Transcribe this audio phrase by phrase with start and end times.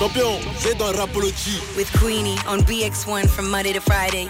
[0.00, 1.60] Champion, c'est dans Rapology.
[1.76, 4.26] With Queenie on BX1 from Monday to Friday.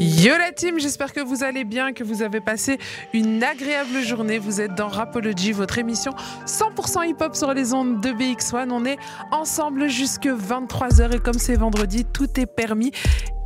[0.00, 2.78] Yo la team, j'espère que vous allez bien, que vous avez passé
[3.14, 4.40] une agréable journée.
[4.40, 6.12] Vous êtes dans Rapology, votre émission
[6.46, 8.68] 100% hip-hop sur les ondes de BX1.
[8.72, 8.98] On est
[9.30, 12.90] ensemble jusque 23h et comme c'est vendredi, tout est permis.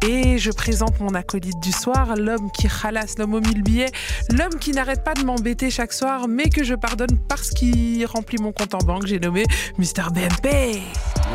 [0.06, 3.90] Et je présente mon acolyte du soir, l'homme qui ralasse, l'homme au mille billets,
[4.30, 8.36] l'homme qui n'arrête pas de m'embêter chaque soir, mais que je pardonne parce qu'il remplit
[8.38, 9.06] mon compte en banque.
[9.06, 9.44] J'ai nommé
[9.78, 10.10] Mr.
[10.12, 10.82] BMP.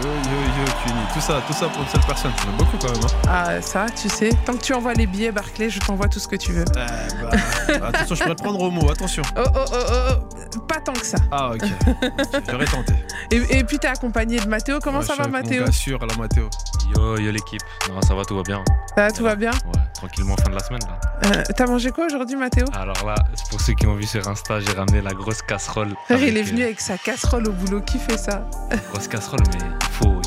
[0.01, 0.99] Yo, yo, yo, Cuny.
[1.13, 2.31] Tout ça, tout ça pour une seule personne.
[2.37, 3.03] C'est beaucoup quand même.
[3.03, 3.27] Hein.
[3.27, 6.27] Ah, ça, tu sais, tant que tu envoies les billets Barclay, je t'envoie tout ce
[6.27, 6.65] que tu veux.
[6.69, 9.23] Eh bah, attention, je pourrais te prendre au mot, attention.
[9.35, 10.13] Oh, oh, oh, oh,
[10.55, 11.17] oh, pas tant que ça.
[11.31, 11.63] Ah, ok.
[12.49, 12.93] J'aurais tenté.
[13.31, 14.77] Et, et puis, t'es accompagné de Mathéo.
[14.81, 16.49] Comment Ouais, ça je va, Mathéo gars sûr, alors Mathéo.
[16.95, 17.61] Yo, yo l'équipe.
[17.89, 18.58] Non, ça va, tout va bien.
[18.95, 20.99] Ça va, tout va bien Ouais, tranquillement, fin de la semaine là.
[21.37, 23.15] Euh, T'as mangé quoi aujourd'hui, Mathéo Alors là,
[23.49, 25.93] pour ceux qui ont vu sur Insta, j'ai ramené la grosse casserole.
[26.05, 27.81] Frère, Il est venu euh, avec sa casserole au boulot.
[27.81, 28.47] Qui fait ça
[28.91, 30.18] Grosse casserole, mais il faut.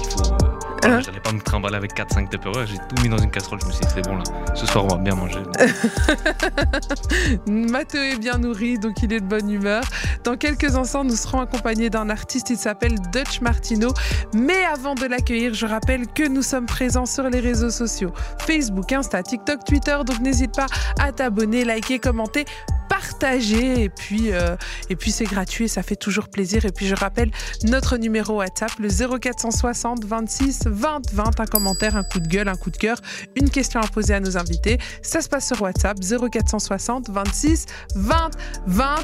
[0.82, 3.60] Voilà, Hein J'allais pas me trimballer avec 4-5 Tupperware, j'ai tout mis dans une casserole.
[3.62, 4.24] Je me suis dit, c'est bon là.
[4.54, 5.42] Ce soir, on va bien manger.
[7.46, 9.84] Mathéo est bien nourri, donc il est de bonne humeur.
[10.24, 13.92] Dans quelques instants, nous serons accompagnés d'un artiste, il s'appelle Dutch Martino.
[14.34, 18.92] Mais avant de l'accueillir, je rappelle que nous sommes présents sur les réseaux sociaux Facebook,
[18.92, 19.96] Insta, TikTok, Twitter.
[20.04, 20.66] Donc n'hésite pas
[20.98, 22.44] à t'abonner, liker, commenter,
[22.88, 23.84] partager.
[23.84, 24.56] Et puis, euh,
[24.90, 26.64] et puis c'est gratuit et ça fait toujours plaisir.
[26.64, 27.30] Et puis je rappelle
[27.64, 31.40] notre numéro WhatsApp, le 0460 26 20 20.
[31.40, 32.96] Un commentaire, un coup de gueule, un coup de cœur,
[33.36, 34.78] une question à poser à nos invités.
[35.02, 38.30] Ça se passe sur WhatsApp 0460 26 20
[38.66, 38.94] 20.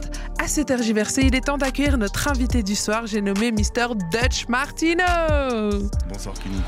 [0.42, 3.06] À cette tergiversé, il est temps d'accueillir notre invité du soir.
[3.06, 3.94] J'ai nommé Mr.
[4.12, 5.02] Dutch Martino.
[6.08, 6.60] Bonsoir Cuny.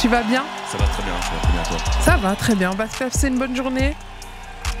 [0.00, 0.44] Tu vas bien?
[0.70, 2.02] Ça va très bien, ça va très bien toi?
[2.04, 2.70] Ça va très bien.
[2.72, 3.96] On va faire c'est une bonne journée?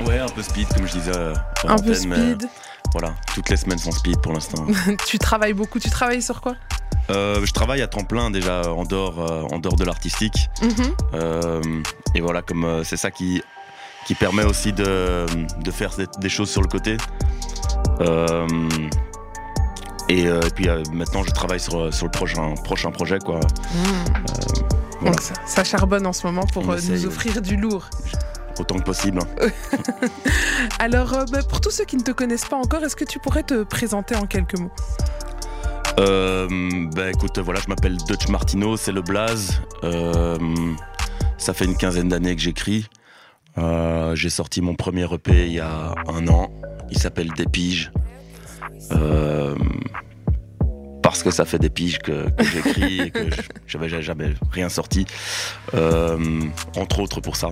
[0.06, 1.12] Ouais, un peu speed comme je disais.
[1.16, 1.34] euh,
[1.68, 2.48] Un peu mais, speed.
[2.92, 4.66] voilà, toutes les semaines sont speed pour l'instant.
[5.06, 5.78] tu travailles beaucoup.
[5.78, 6.54] Tu travailles sur quoi?
[7.10, 10.48] Euh, je travaille à temps plein déjà en dehors, euh, en dehors de l'artistique.
[10.62, 10.70] Mhm.
[11.14, 11.62] Euh,
[12.14, 13.42] et voilà, comme c'est ça qui,
[14.06, 15.26] qui permet aussi de,
[15.62, 16.96] de faire des, choses sur le côté.
[20.10, 23.20] Et, euh, et puis euh, maintenant, je travaille sur, sur le prochain, prochain projet.
[23.20, 23.38] Quoi.
[25.00, 25.12] voilà.
[25.12, 27.88] Donc ça, ça charbonne en ce moment pour nous offrir du lourd.
[28.58, 29.20] Autant que possible.
[30.80, 33.44] Alors, bah, pour tous ceux qui ne te connaissent pas encore, est-ce que tu pourrais
[33.44, 34.72] te présenter en quelques mots?
[35.98, 36.48] Euh,
[36.94, 39.60] bah écoute, voilà, je m'appelle Dutch Martino, c'est le blaze.
[39.84, 40.38] Euh,
[41.38, 42.86] ça fait une quinzaine d'années que j'écris.
[43.58, 46.50] Euh, j'ai sorti mon premier EP il y a un an.
[46.90, 47.92] Il s'appelle Des piges.
[51.02, 54.68] Parce que ça fait des piges que, que j'écris et que je- j'avais jamais rien
[54.68, 55.06] sorti.
[55.74, 56.40] Euh,
[56.76, 57.48] entre autres pour ça.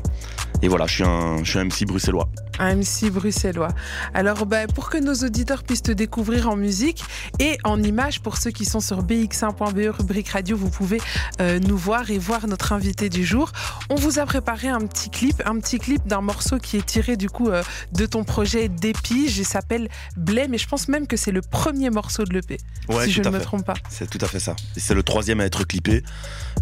[0.62, 2.28] Et voilà, je suis un, je suis un MC bruxellois.
[2.58, 3.68] Un MC bruxellois.
[4.14, 7.04] Alors, bah, pour que nos auditeurs puissent te découvrir en musique
[7.38, 11.00] et en images, pour ceux qui sont sur bx1.be, E, rubrique radio, vous pouvez
[11.40, 13.52] euh, nous voir et voir notre invité du jour.
[13.90, 17.16] On vous a préparé un petit clip, un petit clip d'un morceau qui est tiré
[17.16, 20.54] du coup euh, de ton projet d'épige et s'appelle Blême.
[20.54, 22.56] Et je pense même que c'est le premier morceau de l'EP,
[22.88, 23.74] Ouais, si je tout ne à me trompe pas.
[23.88, 24.54] C'est tout à fait ça.
[24.76, 26.02] C'est le troisième à être clippé,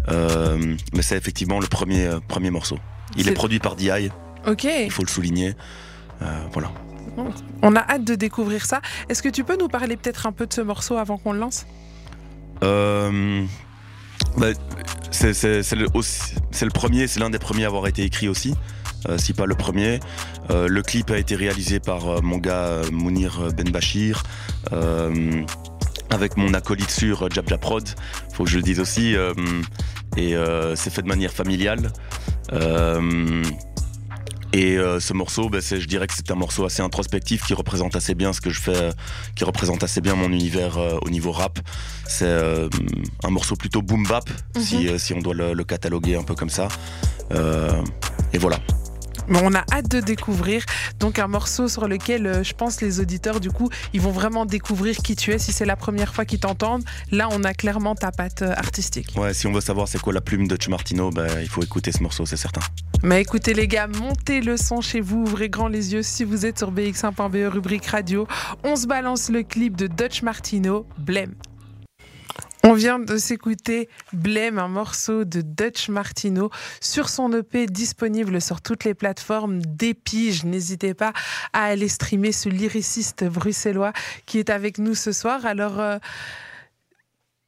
[0.09, 2.77] euh, mais c'est effectivement le premier, euh, premier morceau.
[3.15, 4.09] Il est produit par DI,
[4.45, 5.55] Ok, il faut le souligner.
[6.21, 6.71] Euh, voilà.
[7.61, 8.81] on a hâte de découvrir ça.
[9.09, 11.39] Est-ce que tu peux nous parler peut-être un peu de ce morceau avant qu'on le
[11.39, 11.65] lance?
[12.63, 13.43] Euh,
[14.37, 14.47] bah,
[15.11, 15.31] c'est
[15.75, 18.55] le, premier, c'est l'un des premiers à avoir été écrit aussi,
[19.09, 19.99] euh, si pas le premier.
[20.49, 24.23] Euh, le clip a été réalisé par mon gars Mounir Ben Bachir.
[24.71, 25.43] euh,
[26.09, 27.87] avec mon acolyte sur euh, Jab Jab Prod,
[28.33, 29.33] faut que je le dise aussi, euh,
[30.15, 31.91] et euh, c'est fait de manière familiale.
[32.53, 33.43] Euh,
[34.53, 38.15] et ce morceau, ben, je dirais que c'est un morceau assez introspectif qui représente assez
[38.15, 38.89] bien ce que je fais,
[39.35, 41.59] qui représente assez bien mon univers au niveau rap.
[42.07, 42.31] C'est
[43.23, 46.33] un morceau plutôt boom bap, si, euh, si on doit le, le cataloguer un peu
[46.33, 46.69] comme ça.
[48.33, 48.57] Et voilà.
[49.27, 50.63] Mais on a hâte de découvrir.
[50.99, 54.45] Donc un morceau sur lequel euh, je pense les auditeurs du coup ils vont vraiment
[54.45, 56.83] découvrir qui tu es si c'est la première fois qu'ils t'entendent.
[57.11, 59.13] Là on a clairement ta patte euh, artistique.
[59.17, 61.91] Ouais, si on veut savoir c'est quoi la plume de Martino, ben, il faut écouter
[61.91, 62.61] ce morceau, c'est certain.
[63.03, 66.45] Mais écoutez les gars, montez le son chez vous, ouvrez grand les yeux si vous
[66.45, 68.27] êtes sur bx1.be E, rubrique radio.
[68.63, 71.33] On se balance le clip de Dutch Martino, Blême.
[72.67, 76.49] On vient de s'écouter Blême, un morceau de Dutch Martino
[76.81, 80.43] sur son EP disponible sur toutes les plateformes d'épige.
[80.43, 81.13] N'hésitez pas
[81.53, 83.93] à aller streamer ce lyriciste bruxellois
[84.25, 85.45] qui est avec nous ce soir.
[85.45, 85.97] Alors, euh,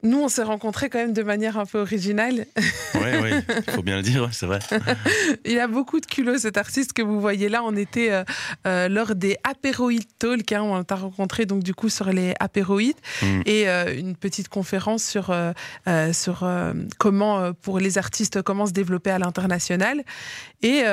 [0.02, 2.46] nous, on s'est rencontrés quand même de manière un peu originale.
[2.96, 3.30] Oui, oui,
[3.68, 4.60] il faut bien le dire, c'est vrai.
[5.46, 7.64] il a beaucoup de culot, cet artiste que vous voyez là.
[7.64, 8.24] On était euh,
[8.66, 12.96] euh, lors des Apéroïdes Talk, hein, on t'a rencontré donc du coup sur les apéroïdes
[13.22, 13.42] mm.
[13.46, 15.36] et euh, une petite conférence sur,
[16.14, 16.50] sur
[16.98, 20.04] comment, pour les artistes, comment se développer à l'international.
[20.62, 20.84] Et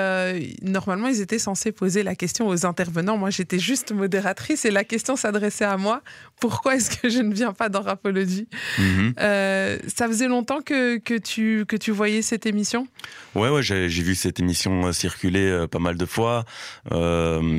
[0.62, 3.16] normalement, ils étaient censés poser la question aux intervenants.
[3.16, 6.02] Moi, j'étais juste modératrice et la question s'adressait à moi.
[6.40, 8.48] Pourquoi est-ce que je ne viens pas dans Rapology
[8.78, 8.95] mm.
[8.96, 9.14] Mhm.
[9.20, 12.88] Euh, ça faisait longtemps que, que, tu, que tu voyais cette émission?
[13.34, 16.44] Ouais, ouais, j'ai vu cette émission euh, circuler euh, pas mal de fois.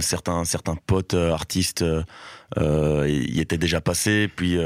[0.01, 1.86] certains, certains potes artistes
[2.56, 4.30] y étaient déjà passés.
[4.36, 4.57] Puis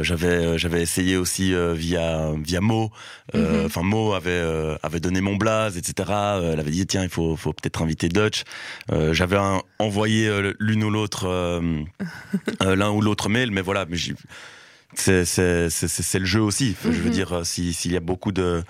[0.00, 2.90] j'avais j'avais essayé aussi via via Mo
[3.34, 3.66] mhm.
[3.66, 4.42] enfin Mo avait
[4.82, 6.08] avait donné mon blaze etc
[6.52, 8.44] elle avait dit tiens il faut faut peut-être inviter Dutch
[9.10, 9.38] j'avais
[9.80, 10.30] envoyé
[10.60, 11.60] l'une ou l'autre
[12.60, 13.96] l'un ou l'autre mail mais voilà mais
[14.94, 16.76] c'est c'est le jeu aussi.
[16.84, 17.10] Je veux mhm.
[17.10, 18.62] dire, euh, s'il y a beaucoup de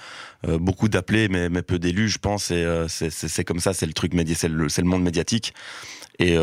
[0.47, 3.87] euh, beaucoup d'appelés mais, mais peu d'élus, je pense, et euh, c'est comme ça, c'est
[3.87, 5.55] le truc c'est le, le monde médiatique.
[6.19, 6.37] Et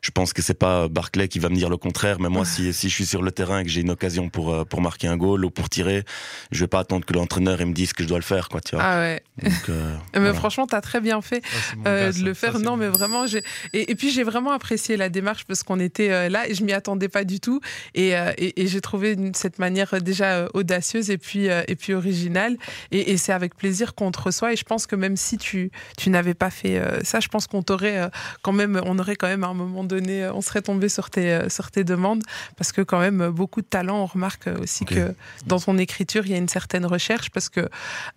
[0.00, 2.72] je pense que c'est pas Barclay qui va me dire le contraire, mais moi, si,
[2.72, 5.08] si je suis sur le terrain et que j'ai une occasion pour, euh, pour marquer
[5.08, 6.04] un goal ou pour tirer,
[6.50, 8.76] je vais pas attendre que l'entraîneur me dise que je dois le faire, quoi, tu
[8.76, 8.84] vois.
[8.84, 9.22] Ah ouais.
[9.68, 11.42] Euh, mais franchement, tu as très bien fait
[11.86, 12.58] euh, de le faire.
[12.58, 13.42] non, mais vraiment, j'ai,
[13.74, 17.08] et, puis j'ai vraiment apprécié la démarche parce qu'on était là et je m'y attendais
[17.08, 17.60] pas du tout.
[17.94, 22.56] Et, et, j'ai trouvé cette manière déjà audacieuse et puis, et puis originale.
[22.90, 24.52] Et, c'est avec plaisir qu'on te reçoit.
[24.54, 27.62] Et je pense que même si tu, tu n'avais pas fait ça, je pense qu'on
[27.62, 28.10] t'aurait
[28.42, 31.32] quand même, on aurait quand même un moment donné, euh, on serait tombé sur tes,
[31.32, 32.22] euh, sur tes demandes
[32.56, 34.02] parce que quand même beaucoup de talent.
[34.02, 35.14] On remarque aussi que
[35.46, 37.68] dans ton écriture, il y a une certaine recherche parce que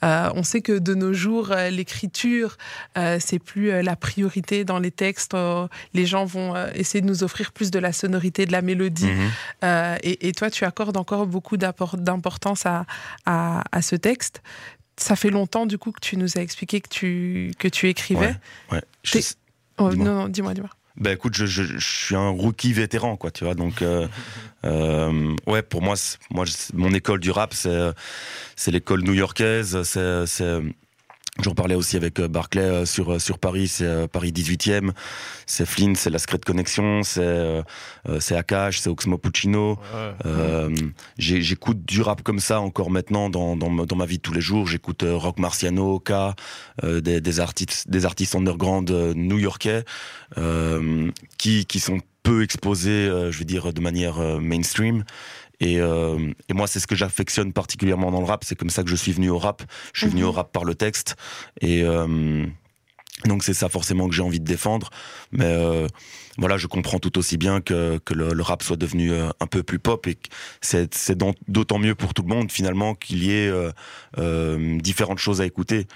[0.04, 2.58] euh, on sait que de nos jours, l'écriture,
[3.20, 5.36] c'est plus la priorité dans les textes.
[5.94, 9.12] les gens vont essayer de nous offrir plus de la sonorité, de la mélodie.
[9.12, 9.98] Mhm.
[10.04, 12.86] et, toi, tu accordes encore beaucoup d'importance à,
[13.26, 14.42] à, ce texte
[14.96, 18.36] ça fait longtemps du coup que tu nous as expliqué que tu, que tu écrivais.
[18.72, 18.82] Ouais,
[19.78, 20.70] oh, non, non, dis-moi, dis-moi.
[20.96, 23.56] Ben écoute, je, je, je, suis un rookie vétéran, quoi, tu vois.
[23.56, 24.08] Donc, euh,
[24.66, 25.96] euh, ouais, pour moi,
[26.30, 27.92] moi, mon école du rap, c'est,
[28.56, 29.82] c'est l'école new-yorkaise.
[29.84, 30.62] C'est, c'est,
[31.42, 34.92] J'en parlais aussi avec euh, Barclay euh, sur euh, sur Paris, c'est Paris 18e,
[35.48, 37.64] c'est Flynn, c'est la Secret Connexion, c'est
[38.20, 39.80] c'est Akash, c'est Oxmo Puccino.
[41.18, 44.42] J'écoute du rap comme ça encore maintenant dans, dans, dans ma vie de tous les
[44.42, 44.68] jours.
[44.68, 46.36] J'écoute Rock Marciano, K,
[46.84, 49.86] des, des artistes des artistes underground new-yorkais
[51.38, 55.04] qui qui sont peu exposés, je veux dire, de manière mainstream.
[55.64, 58.44] Et, euh, et moi, c'est ce que j'affectionne particulièrement dans le rap.
[58.44, 59.64] C'est comme ça que je suis venu au rap.
[59.94, 60.28] Je suis venu mhm.
[60.28, 61.16] au rap par le texte.
[61.62, 62.46] Et euh,
[63.26, 64.90] donc c'est ça forcément que j'ai envie de défendre.
[65.32, 65.88] Mais euh,
[66.38, 69.64] voilà, je comprends tout aussi bien que, que le, le, rap soit devenu un peu
[69.64, 70.18] plus pop et
[70.60, 71.18] c'est
[71.48, 73.52] d'autant mieux pour tout le monde finalement qu'il y ait
[74.82, 75.88] différentes choses à écouter.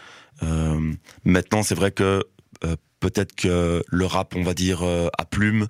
[1.25, 2.24] maintenant, c'est vrai que
[2.99, 5.67] peut-être que le rap, on va dire, à plume,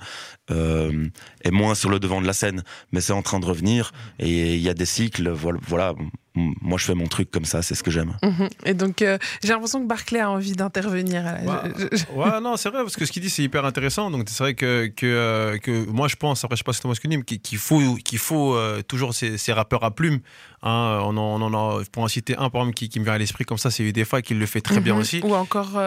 [0.49, 1.07] euh,
[1.43, 4.55] est moins sur le devant de la scène, mais c'est en train de revenir et
[4.55, 5.29] il y a des cycles.
[5.29, 5.93] Voilà,
[6.61, 8.17] moi je fais mon truc comme ça, c'est ce que j'aime.
[8.23, 8.49] Mhm.
[8.65, 11.23] Et donc euh, j'ai l'impression que Barclay a envie d'intervenir.
[12.13, 14.11] Ouais, non, c'est vrai parce que ce qu'il dit c'est hyper intéressant.
[14.11, 16.81] Donc c'est vrai que que, euh, que moi je pense, après je sais pas si
[16.81, 20.19] Thomas Kunim, qu'il faut qu'il faut euh, toujours ces, ces, rappeurs à plumes.
[20.63, 23.05] Hein, on, en, on en a, pour en citer un par exemple qui, qui me
[23.05, 25.01] vient à l'esprit comme ça, c'est fois qui le fait très bien mhm.
[25.01, 25.21] aussi.
[25.23, 25.79] Ou encore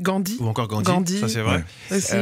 [0.00, 0.36] Gandhi.
[0.40, 0.84] Ou encore Gandhi.
[0.84, 1.18] Gandhi.
[1.18, 1.64] Ça c'est vrai.
[1.90, 2.14] Aussi,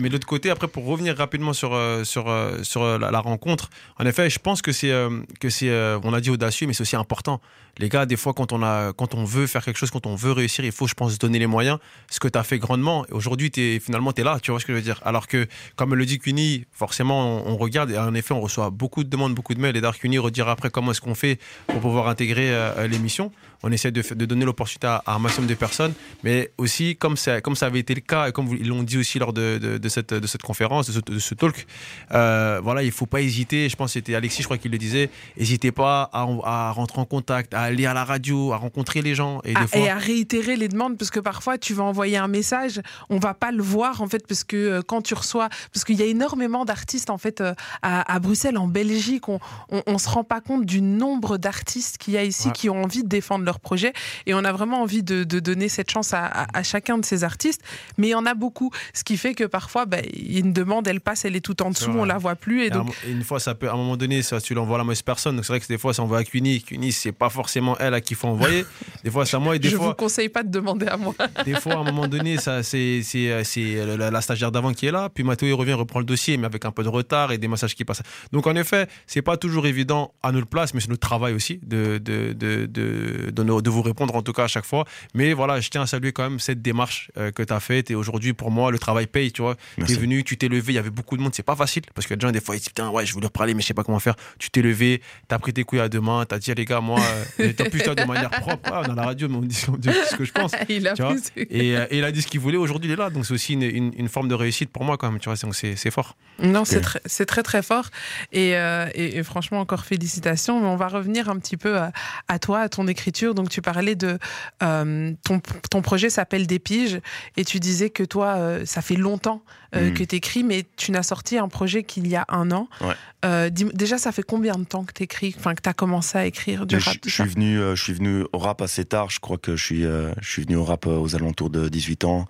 [0.00, 2.28] mais de l'autre côté, après pour revenir rapidement sur, sur,
[2.62, 3.70] sur euh, la, rencontre.
[3.98, 4.92] En effet, je pense que c'est,
[5.40, 5.70] que c'est
[6.02, 7.40] on a dit audacieux, mais c'est aussi important.
[7.78, 10.14] Les gars, des fois, quand on, a, quand on veut faire quelque chose, quand on
[10.14, 11.78] veut réussir, il faut, je pense, donner les moyens.
[12.08, 14.64] Ce que tu as fait grandement, aujourd'hui, es, finalement, tu es là, tu vois ce
[14.66, 15.00] que je veux dire.
[15.04, 19.04] Alors que, comme le dit Cuny, forcément, on, regarde, et en effet, on reçoit beaucoup
[19.04, 21.80] de demandes, beaucoup de mails, et Dark Cuny redira après comment est-ce qu'on fait pour
[21.80, 22.50] pouvoir intégrer
[22.88, 23.30] l'émission.
[23.62, 27.40] On essaie de, de donner l'opportunité à, un maximum de personnes, mais aussi, comme ça,
[27.40, 29.88] comme ça avait été le cas, et comme ils l'ont dit aussi lors de, de,
[29.88, 31.66] cette, de cette conférence, de ce, de ce talk,
[32.12, 33.68] euh, voilà, il faut pas hésiter.
[33.68, 35.10] Je pense que c'était Alexis, je crois qu'il le disait.
[35.36, 39.14] N'hésitez pas à, à, rentrer en contact, à aller à la radio, à rencontrer les
[39.14, 42.28] gens et, ah, et à réitérer les demandes parce que parfois tu vas envoyer un
[42.28, 45.84] message, on va pas le voir en fait parce que euh, quand tu reçois, parce
[45.84, 49.40] qu'il y a énormément d'artistes en fait euh, à, à, Bruxelles, en Belgique, on,
[49.70, 53.02] on, se rend pas compte du nombre d'artistes qu'il y a ici qui ont envie
[53.02, 53.92] de défendre leur projet
[54.26, 57.24] et on a vraiment envie de, de donner cette chance à, à, chacun de ces
[57.24, 57.62] artistes.
[57.98, 58.70] mais il y en a beaucoup.
[58.94, 61.90] Ce qui fait que parfois, bah, une demande, elle passe, elle est tout en dessous,
[61.90, 62.62] on la voit plus.
[62.62, 64.76] Et Et donc, un- une fois, ça peut, à un moment donné, ça, tu l'envoies
[64.76, 65.36] à la mauvaise personne.
[65.36, 66.62] Donc c'est vrai que des fois, ça envoie à Cuny.
[66.76, 68.64] Cuny, c'est pas forcément elle à qui il faut envoyer.
[69.04, 69.56] Des fois, c'est à moi.
[69.56, 71.14] Et des je vous fois, conseille pas de demander à moi.
[71.44, 74.72] des fois, à un moment donné, ça, c'est, c'est, euh, c'est la, la stagiaire d'avant
[74.72, 75.08] qui est là.
[75.12, 77.48] Puis Mathéo, il revient, reprend le dossier, mais avec un peu de retard et des
[77.48, 78.02] messages qui passent.
[78.32, 81.60] Donc, en effet, c'est pas toujours évident à notre place, mais c'est notre travail aussi
[81.62, 84.84] de, de, de, de, de, nous- de vous répondre, en tout cas, à chaque fois.
[85.14, 87.90] Mais voilà, je tiens à saluer quand même cette démarche euh, que tu as faite.
[87.90, 89.56] Et aujourd'hui, pour moi, le travail paye, tu vois.
[89.86, 91.82] Tu es venu, tu t'es levé, il y avait beaucoup de monde, c'est pas facile.
[91.94, 93.66] Parce que les gens, des fois, ils disent, putain, ouais, je voulais reparler, mais je
[93.68, 94.16] sais pas comment faire.
[94.38, 96.64] Tu t'es levé, tu as pris tes couilles à deux mains, tu as dit, les
[96.64, 97.00] gars, moi,
[97.36, 98.70] t'as pu faire de manière propre.
[98.72, 100.52] Ah, dans la radio, mais on dit, on dit ce que je pense.
[100.68, 101.46] il a Tu vois, pris.
[101.50, 103.10] Et, euh, et il a dit ce qu'il voulait, aujourd'hui il est là.
[103.10, 105.36] Donc c'est aussi une, une- une forme de réussite pour moi quand même, tu vois,
[105.36, 106.16] donc c'est c'est fort.
[106.42, 106.82] Non, c'est Ok.
[106.82, 107.86] très, c'est très très fort.
[108.32, 110.60] Et, euh, et- et franchement, encore félicitations.
[110.60, 111.92] Mais on va revenir un petit peu à,
[112.28, 113.34] à toi, à ton écriture.
[113.34, 114.18] Donc tu parlais de
[114.62, 117.00] euh, ton, ton projet s'appelle Des piges
[117.36, 119.42] et tu disais que toi, euh, ça fait longtemps
[119.74, 119.94] euh, Mhm.
[119.94, 122.68] que tu écris, mais tu n'as sorti un projet qu'il y a un an.
[122.80, 122.94] Ouais.
[123.24, 125.74] Euh, dis- déjà, ça fait combien de temps que tu écris, enfin que tu as
[125.74, 126.45] commencé à écrire?
[126.66, 129.10] Du je, rap suis venu, euh, je suis venu au rap assez tard.
[129.10, 131.68] Je crois que je suis, euh, je suis venu au rap euh, aux alentours de
[131.68, 132.26] 18 ans.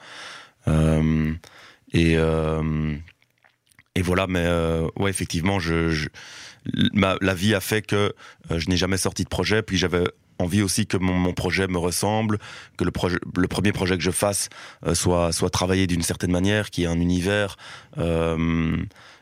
[0.69, 1.33] Euh,
[1.93, 2.95] et euh,
[3.95, 6.09] et voilà, mais euh, ouais, effectivement, je, je-
[6.93, 8.13] ma, la vie a fait que
[8.51, 9.63] je n'ai jamais sorti de projet.
[9.63, 10.05] Puis j'avais
[10.39, 12.39] envie aussi que mon, mon projet me ressemble,
[12.77, 14.51] que le, projet, le premier projet que je fasse
[14.93, 17.57] soit, soit travaillé d'une certaine manière, qui ait un univers.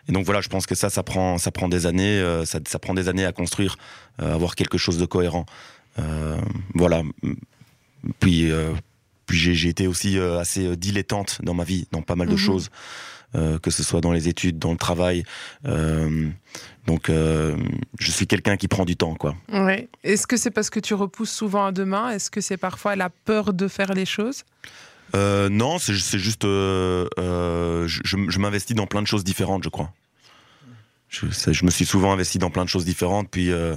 [0.09, 2.59] Et donc voilà, je pense que ça, ça prend, ça prend des années, euh, ça,
[2.67, 3.77] ça prend des années à construire,
[4.23, 5.47] euh, avoir quelque chose de cohérent.
[5.99, 6.39] Euh,
[6.75, 7.03] voilà.
[8.21, 8.73] Puis, euh,
[9.27, 12.39] puis j'ai été aussi assez dilettante dans ma vie, dans pas mal de Mhm.
[12.39, 12.71] choses,
[13.63, 15.25] que ce soit dans les études, dans le travail.
[16.87, 19.35] Donc, je suis quelqu'un qui prend du temps, quoi.
[19.53, 19.89] Ouais.
[20.05, 22.11] Est-ce que c'est parce que tu repousses souvent à demain?
[22.11, 24.45] Est-ce que c'est parfois la peur de faire les choses?
[25.15, 29.63] Euh, non, c'est ju- c'est juste, euh, euh, je, m'investis dans plein de choses différentes,
[29.65, 29.93] je crois.
[31.09, 33.77] Je, me suis souvent investi dans plein de choses différentes, puis euh,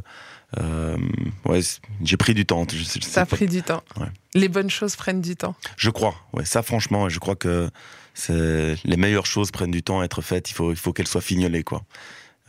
[0.59, 0.97] euh,
[1.45, 1.59] ouais,
[2.03, 2.65] j'ai pris du temps.
[2.71, 3.83] Je, Ça a pas- pris du temps.
[3.99, 4.07] Ouais.
[4.33, 5.55] Les bonnes choses prennent du temps.
[5.75, 7.69] Je crois, ouais, ça franchement, je crois que
[8.29, 10.49] les meilleures choses prennent du temps à être faites.
[10.49, 11.83] Il faut, il faut qu'elles soient fignolées, quoi.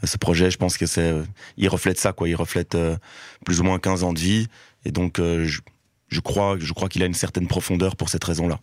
[0.04, 1.24] Ce projet, je pense que c'est, euh,
[1.58, 2.26] il reflète ça, quoi.
[2.28, 2.96] Il reflète euh,
[3.44, 4.46] plus ou moins 15 ans de vie,
[4.86, 5.60] et donc euh, je,
[6.08, 8.60] je crois, je crois qu'il a une certaine profondeur pour cette raison-là.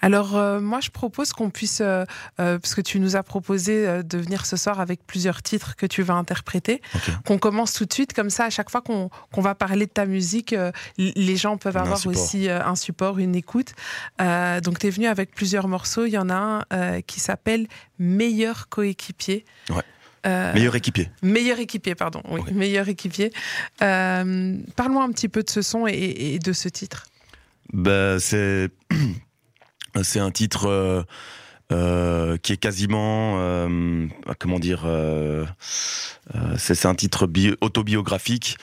[0.00, 2.04] Alors euh, moi je propose qu'on puisse, euh,
[2.40, 5.76] euh, parce que tu nous as proposé euh, de venir ce soir avec plusieurs titres
[5.76, 6.80] que tu vas interpréter,
[7.24, 9.10] qu'on commence tout de suite comme ça à chaque fois qu'on
[9.40, 10.54] va parler de ta musique,
[10.98, 13.74] les gens peuvent avoir aussi un support, une écoute.
[14.18, 17.66] Donc tu es venu avec plusieurs morceaux, il y en a un qui s'appelle
[17.98, 19.44] Meilleur coéquipier.
[19.70, 19.82] Ouais.
[20.26, 21.08] Euh, Meilleur équipier.
[21.22, 22.20] Meilleur équipier, pardon.
[22.28, 23.32] Oui, meilleur équipier.
[23.82, 27.06] Euh, Parle-moi un petit peu de ce son et, et de ce titre.
[27.72, 28.70] Ben, c'est
[30.02, 31.02] c'est un titre euh,
[31.72, 34.06] euh, qui est quasiment euh,
[34.38, 34.86] comment dire
[36.56, 38.56] c'est un titre bi- autobiographique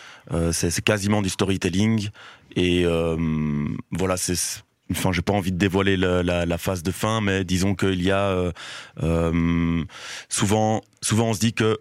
[0.52, 2.10] c'est quasiment du storytelling
[2.56, 2.86] et
[3.92, 8.04] voilà c'est Enfin, j'ai pas envie de dévoiler la, phase de fin, mais disons qu'il
[8.04, 8.52] y a
[10.30, 11.80] souvent, souvent on se dit que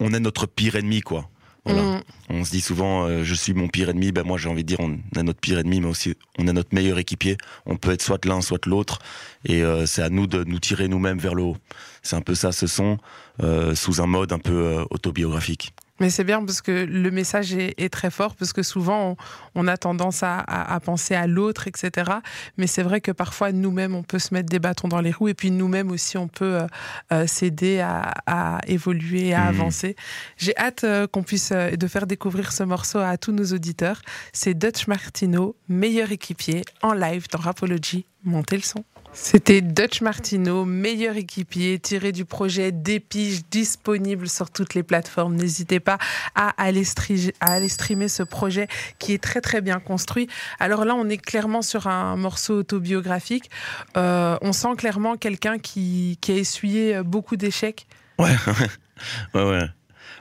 [0.00, 1.30] on est notre pire ennemi, quoi.
[1.66, 1.82] Voilà.
[1.82, 2.02] Mm.
[2.28, 4.12] On se dit souvent, euh, je suis mon pire ennemi.
[4.12, 6.52] Ben moi, j'ai envie de dire, on est notre pire ennemi, mais aussi on est
[6.52, 7.36] notre meilleur équipier.
[7.66, 9.00] On peut être soit l'un, soit l'autre,
[9.44, 11.56] et euh, c'est à nous de nous tirer nous-mêmes vers le haut.
[12.02, 12.98] C'est un peu ça, ce son,
[13.42, 15.72] euh, sous un mode un peu euh, autobiographique.
[16.00, 19.16] Mais c'est bien parce que le message est, est très fort, parce que souvent
[19.54, 22.10] on, on a tendance à, à- à penser à l'autre, etc.
[22.58, 25.28] Mais c'est vrai que parfois nous-mêmes on peut se mettre des bâtons dans les roues
[25.28, 26.66] et puis nous-mêmes aussi on peut euh,
[27.12, 29.60] euh, s'aider à, à évoluer, à Mhm.
[29.60, 29.96] avancer.
[30.36, 34.02] J'ai hâte euh, qu'on puisse euh, de faire découvrir ce morceau à tous nos auditeurs.
[34.32, 38.04] C'est Dutch Martino, meilleur équipier, en live dans Rapology.
[38.24, 38.84] Montez le son.
[39.18, 45.34] C'était Dutch Martino, meilleur équipier, tiré du projet Dépige, disponible sur toutes les plateformes.
[45.34, 45.96] N'hésitez pas
[46.34, 48.68] à aller, streamer ce projet
[48.98, 50.28] qui est très très bien construit.
[50.60, 53.50] Alors là, on est clairement sur un morceau autobiographique.
[53.96, 57.86] Euh, on sent clairement quelqu'un qui, a essuyé beaucoup d'échecs.
[58.18, 58.36] Ouais,
[59.34, 59.68] ouais, ouais.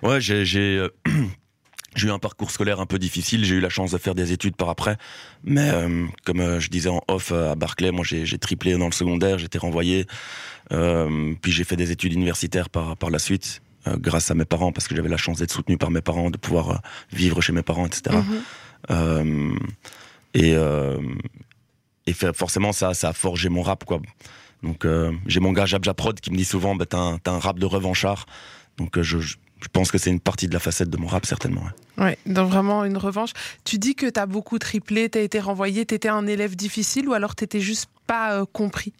[0.03, 0.89] Ouais, j'ai, euh,
[1.95, 3.43] j'ai eu un parcours scolaire un peu difficile.
[3.45, 4.97] J'ai eu la chance de faire des études par après.
[5.43, 8.85] Mais euh, comme euh, je disais en off euh, à Barclay, moi j'ai, triplé dans
[8.85, 10.05] le secondaire, j'étais renvoyé.
[10.71, 13.61] Euh, puis j'ai fait des études universitaires par, par la suite,
[13.97, 16.37] grâce à mes parents, parce que j'avais la chance d'être soutenu par mes parents, de
[16.37, 16.81] pouvoir
[17.13, 18.17] vivre chez mes parents, etc.
[18.89, 19.59] Mhm.
[20.33, 20.97] Et euh,
[22.07, 23.99] et fait- forcément, ça, ça a forgé mon rap, quoi.
[24.63, 24.85] Donc,
[25.27, 27.65] j'ai mon gars Jab Prod qui me dit souvent, bah, t'as un, un rap de
[27.65, 28.25] revanchard.
[28.77, 31.25] Donc, je, je- je pense que c'est une partie de la facette de mon rap,
[31.25, 31.61] certainement.
[31.61, 31.69] Ouais,
[32.25, 33.31] donc vraiment une revanche.
[33.63, 36.55] Tu dis que tu as beaucoup triplé, tu as été renvoyé, tu étais un élève
[36.55, 38.93] difficile ou alors tu juste pas euh, compris?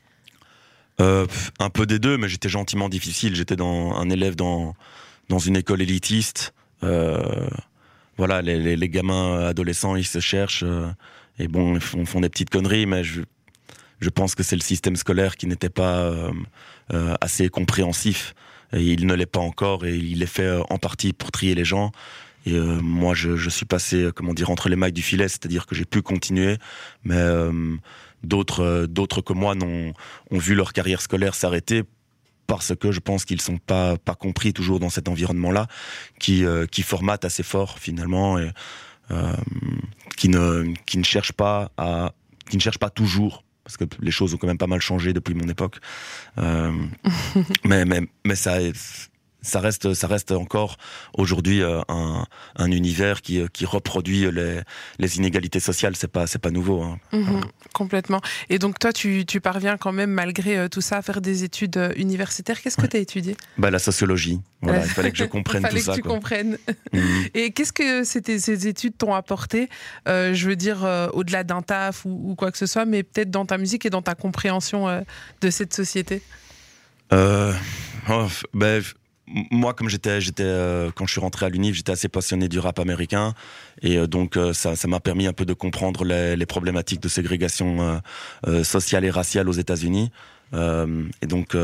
[1.02, 1.28] Euh,
[1.60, 3.36] Un peu des deux, mais j'étais gentiment difficile.
[3.36, 4.75] J'étais dans un élève dans,
[5.30, 6.54] dans une école élitiste.
[6.84, 7.50] Euh,
[8.18, 10.64] voilà, les, les, gamins adolescents, ils se cherchent.
[11.38, 13.22] et bon, ils font, font, des petites conneries, mais je,
[14.00, 16.14] je pense que c'est le système scolaire qui n'était pas
[17.20, 18.34] assez compréhensif.
[18.72, 21.66] Et il ne l'est pas encore et il est fait en partie pour trier les
[21.66, 21.92] gens.
[22.46, 25.28] Et euh, moi, je, je, suis passé, euh, comment dire, entre les mailles du filet,
[25.28, 26.58] c'est-à-dire que j'ai pu continuer,
[27.04, 27.75] mais euh,
[28.24, 29.94] d'autres, d'autres que moi n'ont
[30.32, 31.84] ont vu leur carrière scolaire s'arrêter
[32.48, 35.68] parce que je pense qu'ils sont pas pas compris toujours dans cet environnement-là,
[36.20, 38.52] qui qui formate assez fort finalement et
[40.16, 42.14] qui ne qui ne cherche pas à
[42.48, 45.12] qui ne cherche pas toujours parce que les choses ont quand même pas mal changé
[45.12, 45.80] depuis mon époque.
[46.38, 48.60] mais, mais, mais ça,
[49.46, 50.78] ça reste, ça reste encore
[51.14, 52.25] aujourd'hui euh, un,
[52.56, 54.62] un, univers qui, euh, qui reproduit les,
[55.00, 55.96] les, inégalités sociales.
[55.96, 56.82] C'est pas, c'est pas nouveau.
[56.82, 57.00] Hein.
[57.14, 57.42] Mhm,
[57.74, 58.22] complètement.
[58.50, 61.44] Et donc toi, tu, tu, parviens quand même malgré euh, tout ça à faire des
[61.44, 62.62] études universitaires.
[62.62, 63.38] Qu'est-ce que tu as étudié?
[63.58, 64.42] Bah, la sociologie.
[64.62, 65.92] Voilà, il fallait que je comprenne tout ça.
[65.92, 66.58] Que tu comprennes.
[66.92, 67.25] Mhm.
[67.34, 69.70] Et qu'est-ce que c'était, ces études t'ont apporté?
[70.08, 73.58] Je veux dire au-delà d'un taf ou, quoi que ce soit, mais peut-être dans ta
[73.58, 75.04] musique et dans ta compréhension
[75.42, 76.22] de cette société?
[77.12, 78.82] Oh, ben,
[79.27, 82.79] moi, comme j'étais, euh, quand je suis rentré à l'UNIF, j'étais assez passionné du rap
[82.79, 83.34] américain,
[83.82, 87.08] et euh, donc euh, ça, m'a permis un peu de comprendre les, les problématiques de
[87.08, 88.01] ségrégation
[88.63, 90.12] sociale et raciale aux États-Unis.
[90.53, 91.58] et donc,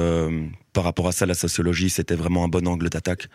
[0.74, 3.28] par rapport à ça, la sociologie, c'était vraiment un bon angle d'attaque.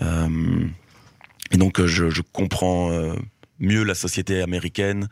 [0.00, 2.90] et donc, je, je comprends
[3.58, 5.08] mieux la société américaine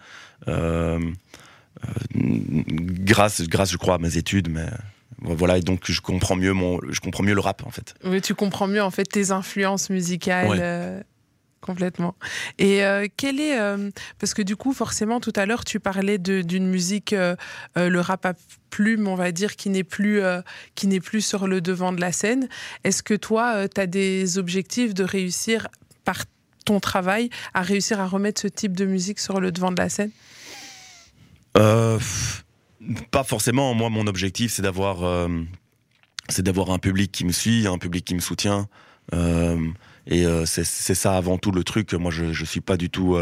[2.15, 4.67] grâce, grâce, je crois, à mes études, mais
[5.23, 7.95] voilà et donc je comprends mieux mon je comprends mieux le rap en fait.
[8.05, 11.01] Oui tu comprends mieux en fait tes influences musicales euh,
[11.61, 12.15] complètement.
[12.59, 16.19] Et euh, quel est euh, parce que du coup forcément tout à l'heure tu parlais
[16.19, 18.35] d'une musique le rap à
[18.71, 20.21] plume on va dire qui n'est plus
[20.75, 22.49] qui n'est plus sur le devant de la scène.
[22.85, 25.69] Est-ce que toi tu as des objectifs de réussir
[26.05, 26.25] par
[26.65, 29.89] ton travail à réussir à remettre ce type de musique sur le devant de la
[29.89, 30.11] scène?
[33.11, 33.75] Pas forcément.
[33.75, 35.29] Moi, mon objectif, c'est d'avoir, euh,
[36.29, 38.69] c'est d'avoir un public qui me suit, un public qui me soutient.
[39.15, 39.61] Euh,
[40.09, 41.93] et euh, c'est ça avant tout le truc.
[41.95, 43.19] Moi, je, je suis pas du tout,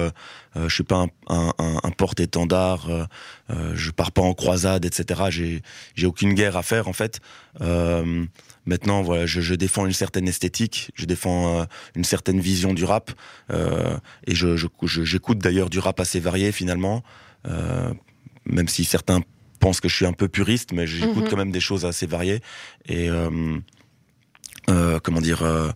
[0.54, 3.08] je suis pas un, porte-étendard.
[3.48, 5.22] je pars pas en croisade, etc.
[5.30, 5.62] J'ai,
[5.94, 7.20] j'ai aucune guerre à faire en fait.
[8.66, 13.12] maintenant, voilà, je, je, défends une certaine esthétique, je défends une certaine vision du rap,
[13.50, 17.02] et je, j'écoute d'ailleurs du rap assez varié finalement.
[18.44, 19.22] même si certains
[19.58, 21.28] pense que je suis un peu puriste, mais j'écoute mhm.
[21.28, 22.40] quand même des choses assez variées.
[22.86, 23.58] Et euh,
[24.70, 25.70] euh, comment dire euh,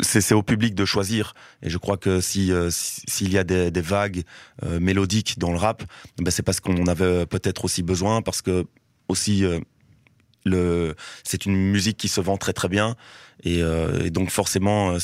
[0.00, 1.34] c'est au public de choisir.
[1.62, 4.22] Et je crois que si s'il y a des, des vagues
[4.80, 5.82] mélodiques dans le rap,
[6.18, 8.66] ben c'est parce qu'on avait peut-être aussi besoin, parce que
[9.08, 9.44] aussi
[10.44, 12.94] le c'est une musique qui se vend très très bien,
[13.42, 13.60] et,
[14.04, 14.96] et donc forcément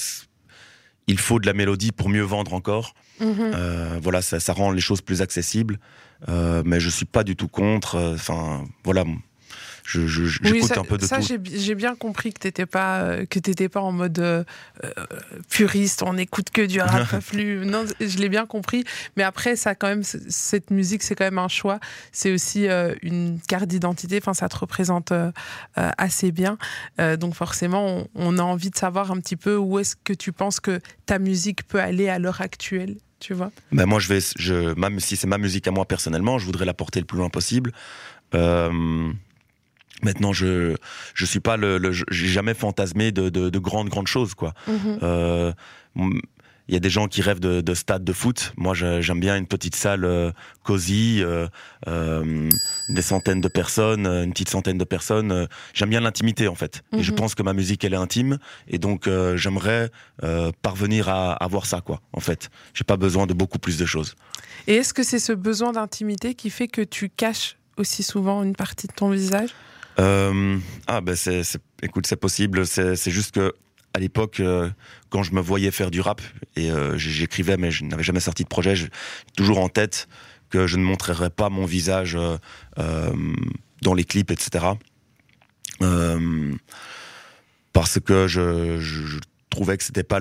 [1.07, 2.95] il faut de la mélodie pour mieux vendre encore.
[3.21, 3.99] Mhm.
[4.03, 5.79] voilà, ça, ça, rend les choses plus accessibles.
[6.29, 7.97] Euh, mais je suis pas du tout contre.
[7.97, 9.05] Euh, enfin, voilà.
[9.87, 11.23] Je, je, j'écoute un peu de ça, tout.
[11.25, 14.43] Ça, j'ai bien compris que t'étais pas euh, que t'étais pas en mode euh,
[15.51, 16.03] puriste.
[16.03, 17.67] On écoute que du rap flux.
[17.67, 18.85] Non, je l'ai bien compris.
[19.19, 21.81] Mais après, ça quand même cette musique, c'est quand même un choix.
[22.13, 22.67] C'est aussi
[23.03, 24.19] une carte d'identité.
[24.23, 25.13] Enfin, ça te représente
[25.75, 26.57] assez bien.
[27.21, 30.33] donc forcément, on, on, a envie de savoir un petit peu où est-ce que tu
[30.33, 34.19] penses que ta musique peut aller à l'heure actuelle tu vois ben moi, je vais,
[34.37, 37.17] je, même si c'est ma musique à moi personnellement, je voudrais la porter le plus
[37.17, 37.73] loin possible.
[38.35, 39.11] Euh,
[40.03, 40.77] maintenant, je
[41.15, 44.53] je suis pas le, j'ai jamais fantasmé de, de, de, grandes grandes choses quoi.
[44.69, 44.99] Mm-hmm.
[45.03, 45.53] euh,
[46.69, 48.53] il y a des gens qui rêvent de, de stade de foot.
[48.57, 51.47] Moi, j'aime bien une petite salle euh, cosy, euh,
[51.89, 52.49] euh,
[52.89, 55.47] des centaines de personnes, une petite centaine de personnes.
[55.75, 56.83] j'aime bien l'intimité, en fait.
[56.97, 57.19] Et je mhm.
[57.19, 58.39] pense que ma musique, elle est intime.
[58.69, 59.91] Et donc, j'aimerais
[60.63, 62.01] parvenir à avoir ça, quoi.
[62.13, 64.15] En fait, j'ai pas besoin de beaucoup plus de choses.
[64.67, 68.57] Et est-ce que c'est ce besoin d'intimité qui fait que tu caches aussi souvent une
[68.57, 69.51] partie de ton visage?
[69.99, 71.43] Ah, ben c'est,
[71.83, 72.67] écoute, c'est possible.
[72.67, 73.53] C'est juste que
[73.95, 74.69] à l'époque, euh,
[75.09, 76.21] quand je me voyais faire du rap,
[76.57, 78.75] et euh, j'écrivais, mais je n'avais jamais sorti de projet,
[79.37, 80.09] toujours en tête
[80.51, 82.19] que je ne montrerais pas mon visage
[82.79, 83.13] euh,
[83.83, 84.67] dans les clips, etc.
[87.73, 89.19] parce que je,
[89.51, 90.19] trouvais que c'était pas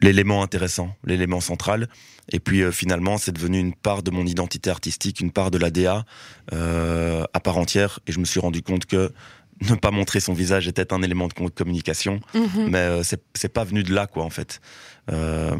[0.00, 1.88] l'élément intéressant, l'élément central.
[2.30, 5.70] Et puis finalement, c'est devenu une part de mon identité artistique, une part de la
[5.70, 6.04] DA
[6.50, 8.00] à part entière.
[8.06, 9.12] Et je me suis rendu compte que
[9.70, 12.68] ne pas montrer son visage était un élément de communication, Mhm.
[12.70, 13.02] mais euh,
[13.34, 14.60] c'est pas venu de là, quoi, en fait.
[15.10, 15.56] Euh,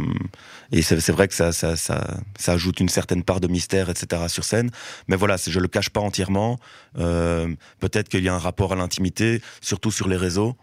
[0.70, 4.22] et c'est vrai que ça, ça, ça, ça ajoute une certaine part de mystère, etc.
[4.28, 4.70] sur scène.
[5.08, 6.58] Mais voilà, je le cache pas entièrement.
[6.98, 7.48] Euh,
[7.80, 10.56] Peut-être qu'il y a un rapport à l'intimité, surtout sur les réseaux.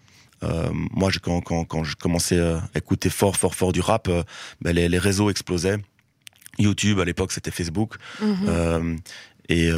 [0.44, 4.08] Euh, moi, je, quand, quand, quand je commençais à écouter fort, fort, fort du rap,
[4.62, 5.78] ben, les, les réseaux explosaient.
[6.58, 7.96] YouTube, à l'époque, c'était Facebook.
[8.22, 8.98] Mhm.
[9.50, 9.70] Et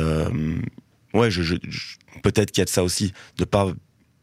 [1.14, 3.68] ouais, je, je- je- peut-être qu'il y a de ça aussi, de pas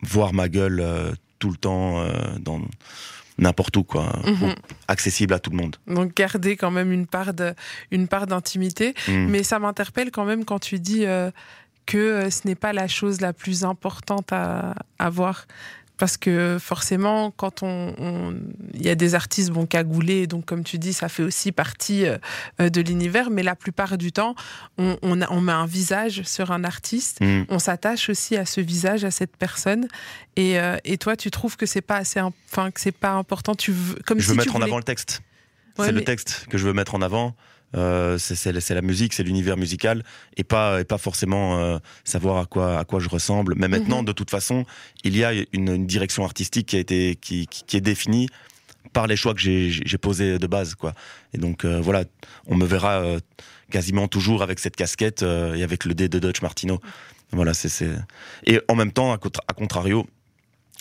[0.03, 2.61] voir ma gueule euh, tout le temps euh, dans
[3.39, 4.55] n'importe où, quoi, Mhm.
[4.89, 5.77] accessible à tout le monde.
[5.87, 7.55] Donc garder quand même une part de,
[7.93, 8.95] une part d'intimité.
[9.07, 9.27] Mm.
[9.29, 11.31] Mais ça m'interpelle quand même quand tu dis euh,
[11.87, 15.47] que ce n'est pas la chose la plus importante à avoir.
[15.99, 18.35] Parce que forcément, quand on,
[18.73, 22.05] il y a des artistes bon cagoulés, donc comme tu dis, ça fait aussi partie
[22.07, 23.31] euh, de l'univers.
[23.31, 24.35] Mais la plupart du temps,
[24.79, 27.21] on, on, a- on met un visage sur un artiste.
[27.21, 27.43] Mm.
[27.49, 29.89] On s'attache aussi à ce visage, à cette personne.
[30.37, 33.55] Et, euh, et toi, tu trouves que c'est pas assez, enfin que c'est pas important?
[33.57, 35.21] Tu veux, comme Je si veux mettre en avant le texte.
[35.79, 37.35] Ouais, c'est mais- le texte que je veux mettre en avant.
[37.77, 40.03] Euh, c'est- la musique, c'est l'univers musical,
[40.37, 43.55] et pas et pas forcément euh, savoir à quoi à quoi je ressemble.
[43.57, 44.07] Mais maintenant, Mhm.
[44.07, 44.65] de toute façon,
[45.05, 48.29] il y a une, une direction artistique qui a été qui, qui, qui est définie
[48.95, 50.95] par les choix que j'ai posés de base, quoi.
[51.35, 52.05] Et donc euh, voilà,
[52.47, 53.19] on me verra euh,
[53.71, 56.81] quasiment toujours avec cette casquette euh, et avec le dé de Dutch Martino.
[57.33, 57.91] Voilà, c'est c'est
[58.47, 59.19] et en même temps, à
[59.53, 60.07] contrario.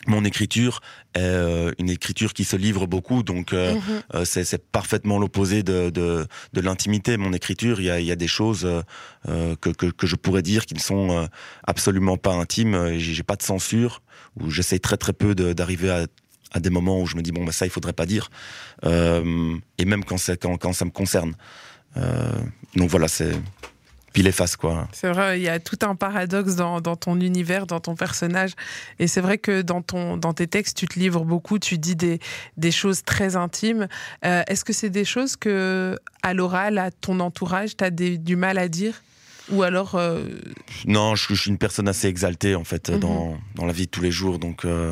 [0.05, 0.79] Mon écriture
[1.15, 3.81] est euh, une écriture qui se livre beaucoup, donc euh, Mhm.
[4.13, 7.17] euh, c'est parfaitement l'opposé de, de, de l'intimité.
[7.17, 8.81] Mon écriture, il y a, y a des choses euh,
[9.27, 11.27] euh, que, que, que je pourrais dire qui ne sont
[11.65, 12.97] absolument pas intimes.
[12.97, 14.01] J'ai pas de censure,
[14.39, 16.05] ou j'essaie très très peu d'arriver à,
[16.51, 18.29] à des moments où je me dis bon bah ça il faudrait pas dire.
[18.85, 21.33] Euh, et même quand, quand, quand ça me concerne.
[21.97, 22.31] Euh,
[22.75, 23.33] donc voilà, c'est
[24.13, 24.87] pile et face quoi.
[24.93, 28.51] C'est vrai, il y a tout un paradoxe dans, dans ton univers, dans ton personnage.
[28.99, 31.95] Et c'est vrai que dans, ton, dans tes textes, tu te livres beaucoup, tu dis
[31.95, 32.19] des,
[32.57, 33.87] des choses très intimes.
[34.25, 38.35] Euh, Est-ce que c'est des choses que, à l'oral, à ton entourage, tu as du
[38.35, 39.01] mal à dire?
[39.51, 39.95] Ou alors.
[39.95, 40.27] euh,
[40.85, 42.99] Non, je, je suis une personne assez exaltée en fait Mhm.
[42.99, 44.91] dans, dans la vie de tous les jours, donc euh,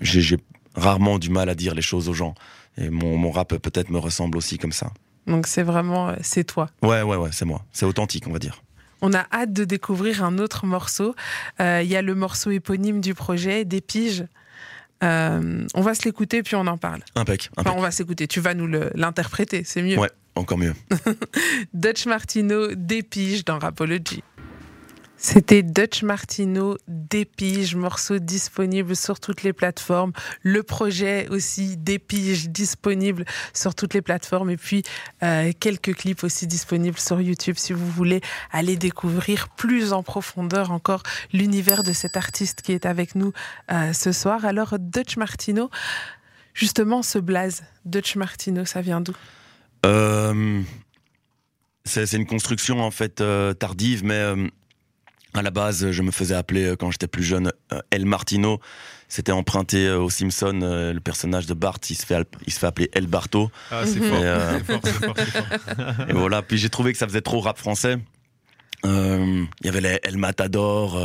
[0.00, 0.38] j'ai j'ai
[0.74, 2.34] rarement du mal à dire les choses aux gens.
[2.78, 4.92] Et mon, mon rap peut-être me ressemble aussi comme ça.
[5.30, 6.10] Donc c'est vraiment.
[6.10, 6.68] euh, C'est toi.
[6.82, 7.64] Ouais, ouais, ouais, c'est moi.
[7.72, 8.62] C'est authentique, on va dire.
[9.02, 11.14] On a hâte de découvrir un autre morceau.
[11.60, 14.26] Euh, Il y a le morceau éponyme du projet, Des piges.
[15.02, 17.00] Euh, on va se l'écouter puis on en parle.
[17.14, 18.28] Impec, Enfin, on va s'écouter.
[18.28, 19.98] Tu vas nous l'interpréter, c'est mieux.
[19.98, 20.74] Ouais, encore mieux.
[21.74, 24.22] Dutch Martino dépige dans Rapology.
[25.22, 30.12] C'était Dutch Martino dépige, morceau disponible sur toutes les plateformes.
[30.42, 34.48] Le projet aussi dépige, disponible sur toutes les plateformes.
[34.48, 34.82] Et puis
[35.22, 40.70] euh, quelques clips aussi disponibles sur YouTube si vous voulez aller découvrir plus en profondeur
[40.70, 41.02] encore
[41.34, 43.34] l'univers de cet artiste qui est avec nous
[43.70, 44.46] euh, ce soir.
[44.46, 45.68] Alors Dutch Martino,
[46.54, 49.14] justement ce blaze, Dutch Martino, ça vient d'où?
[49.84, 50.62] Euh,
[51.84, 53.22] c'est une construction en fait
[53.58, 54.34] tardive, mais
[55.34, 58.60] à la base, je me faisais appeler euh, quand j'étais plus jeune euh, El Martino.
[59.08, 62.66] C'était emprunté euh, aux Simpsons, le personnage de Bart, il se fait, il se fait
[62.66, 63.50] appeler El Barto.
[63.70, 66.06] Ah, c'est fort, Et, euh, c'est fort, c'est fort, c'est fort.
[66.08, 67.96] Et voilà, puis j'ai trouvé que ça faisait trop rap français.
[68.86, 70.98] Euh, Il y avait les El Matador,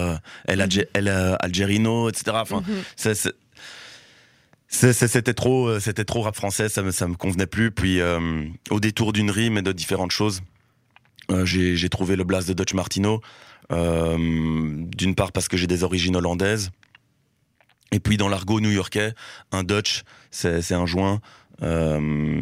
[0.47, 2.23] El, Alge- El, Algerino, etc.
[2.41, 3.13] Enfin, Mhm.
[4.67, 7.71] c'était trop, c'était trop rap français, ça me, ça me convenait plus.
[7.71, 10.41] Puis euh, au détour d'une rime et de différentes choses,
[11.31, 13.21] euh, j'ai trouvé le blast de Dutch Martino.
[13.71, 14.17] Euh,
[14.97, 16.71] D'une part parce que j'ai des origines hollandaises.
[17.91, 19.13] Et puis dans l'argot new-yorkais,
[19.51, 21.21] un Dutch, c'est un joint.
[21.63, 22.41] Euh,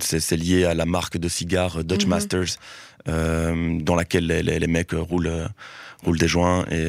[0.00, 2.10] c'est lié à la marque de cigares Dutch Mhm.
[2.10, 2.58] Masters,
[3.06, 5.48] dans laquelle les, les- les mecs roulent,
[6.02, 6.64] roulent des joints.
[6.70, 6.88] Et,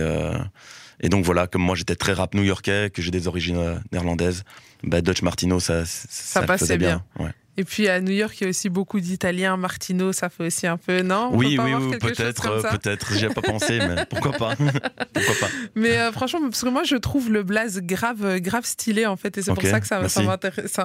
[1.02, 4.44] et donc voilà, comme moi j'étais très rap new-yorkais, que j'ai des origines néerlandaises,
[4.84, 7.04] bah, Dutch Martino, ça, ça, le passait faisait bien.
[7.20, 7.32] Ouais.
[7.58, 9.58] Et puis à New York, il y a aussi beaucoup d'Italiens.
[9.58, 11.30] Martino, ça fait aussi un peu, non?
[11.32, 13.14] On Oui, peut oui, oui, peut-être, euh, peut-être.
[13.14, 14.56] J'y ai pas pensé, mais pourquoi pas?
[15.14, 15.48] Pourquoi pas?
[15.76, 19.16] Mais euh, franchement, parce que moi, je trouve le blaze grave, euh, grave stylé en
[19.16, 20.08] fait, et c'est pour ça que ça,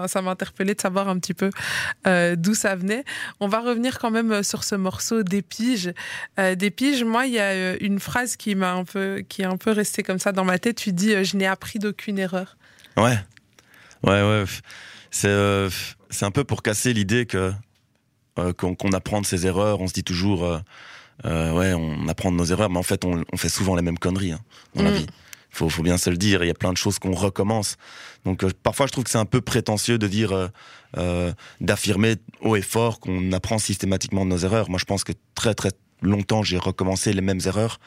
[0.08, 1.50] ça interpellé de savoir un petit peu
[2.06, 3.04] euh, d'où ça venait.
[3.40, 5.92] On va revenir quand même sur ce morceau des piges.
[6.38, 9.46] Euh, des piges, moi, il y a une phrase qui m'a un peu, qui est
[9.46, 10.76] un peu restée comme ça dans ma tête.
[10.76, 12.56] Tu dis, je n'ai appris d'aucune erreur.
[12.96, 13.18] Ouais,
[14.04, 14.44] ouais, ouais.
[15.10, 15.68] C'est
[16.10, 17.52] c'est un peu pour casser l'idée que
[18.38, 19.80] euh, qu'on apprend de ses erreurs.
[19.80, 20.58] On se dit toujours, euh,
[21.24, 23.82] euh, ouais, on apprend de nos erreurs, mais en fait, on, on fait souvent les
[23.82, 24.40] mêmes conneries hein,
[24.74, 24.94] dans la Mm.
[24.94, 25.06] vie.
[25.52, 26.44] Faut, faut bien se le dire.
[26.44, 27.76] Il y a plein de choses qu'on recommence.
[28.24, 30.46] Donc euh, parfois, je trouve que c'est un peu prétentieux de dire, euh,
[30.96, 34.70] euh, d'affirmer haut et fort qu'on apprend systématiquement de nos erreurs.
[34.70, 37.80] Moi, je pense que très très longtemps, j'ai recommencé les mêmes erreurs.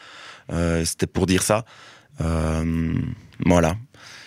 [0.51, 1.63] Euh, C'était pour dire ça.
[2.21, 2.93] Euh,
[3.45, 3.77] voilà.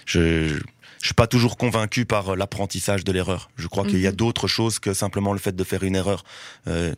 [0.06, 0.60] Je, je,
[1.06, 3.48] je suis pas toujours convaincu par l'apprentissage de l'erreur.
[3.54, 4.16] Je crois qu'il y a Mhm.
[4.16, 6.24] d'autres choses que simplement le fait de faire une erreur.
[6.66, 6.96] Euh,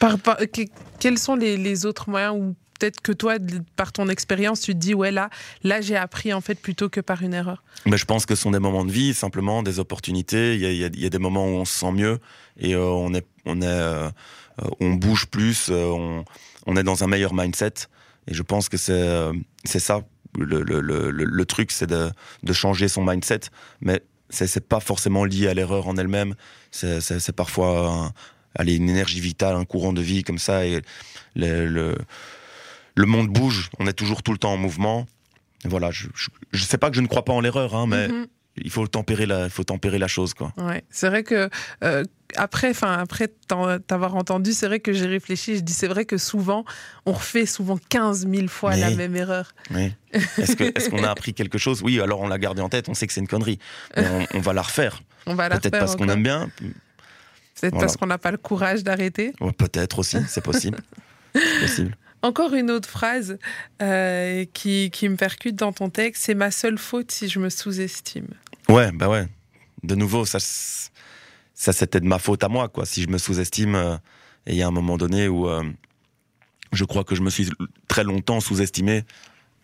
[0.00, 0.62] Par- par- que-
[0.98, 3.36] quels sont les, les autres moyens où peut-être que toi,
[3.76, 5.30] par ton expérience, tu te dis, ouais, là,
[5.62, 7.62] là j'ai appris en fait plutôt que par une erreur?
[7.86, 10.54] Mais je pense que ce sont des moments de vie, simplement des opportunités.
[10.56, 12.18] Il y a, il y des moments où on se sent mieux
[12.58, 14.10] et euh, on est, on est, euh,
[14.60, 16.24] euh, on bouge plus, euh, on,
[16.66, 17.74] on est dans un meilleur mindset.
[18.26, 19.32] Et je pense que c'est, euh,
[19.64, 20.00] c'est ça
[20.38, 22.10] le, le, le, truc, c'est de,
[22.42, 23.40] de changer son mindset.
[23.80, 26.34] Mais c'est, pas forcément lié à l'erreur en elle-même.
[26.70, 28.12] C'est, parfois un-
[28.54, 30.64] allez, une énergie vitale, un courant de vie comme ça.
[30.66, 30.80] Et
[31.36, 31.94] le, le,
[32.94, 33.70] le monde bouge.
[33.78, 35.06] On est toujours tout le temps en mouvement.
[35.64, 37.86] Et Voilà, je, je, je sais pas que je ne crois pas en l'erreur, hein,
[37.86, 38.26] mais Mhm.
[38.56, 40.52] il faut tempérer la, il faut tempérer la chose, quoi.
[40.56, 41.48] Ouais, c'est vrai que
[41.84, 42.04] euh,
[42.36, 43.28] après, enfin après
[43.86, 45.56] t'avoir entendu, c'est vrai que j'ai réfléchi.
[45.56, 46.64] Je dis c'est vrai que souvent
[47.06, 49.52] on refait souvent 15 000 fois la même erreur.
[49.70, 49.92] Oui.
[50.12, 51.82] Est-ce qu'on a appris quelque chose?
[51.82, 52.88] Oui, alors on l'a gardé en tête.
[52.88, 53.58] On sait que c'est une connerie,
[53.96, 55.02] mais on, on va la refaire.
[55.26, 56.50] On va la Peut-être parce qu'on aime bien.
[56.58, 57.78] Peut-être Voilà.
[57.86, 59.32] parce qu'on n'a pas le courage d'arrêter.
[59.40, 60.78] Ouais, Peut-être aussi, c'est possible.
[61.60, 61.96] possible.
[62.22, 63.38] Encore une autre phrase
[63.82, 67.50] euh, qui, qui me percute dans ton texte, c'est ma seule faute si je me
[67.50, 68.26] sous-estime.
[68.68, 69.26] Ouais, bah ouais.
[69.84, 70.38] De nouveau, ça,
[71.54, 72.86] ça c'était de ma faute à moi, quoi.
[72.86, 73.96] Si je me sous-estime, euh,
[74.46, 75.62] et il y a un moment donné où euh,
[76.72, 77.48] je crois que je me suis
[77.88, 79.04] très longtemps sous-estimé,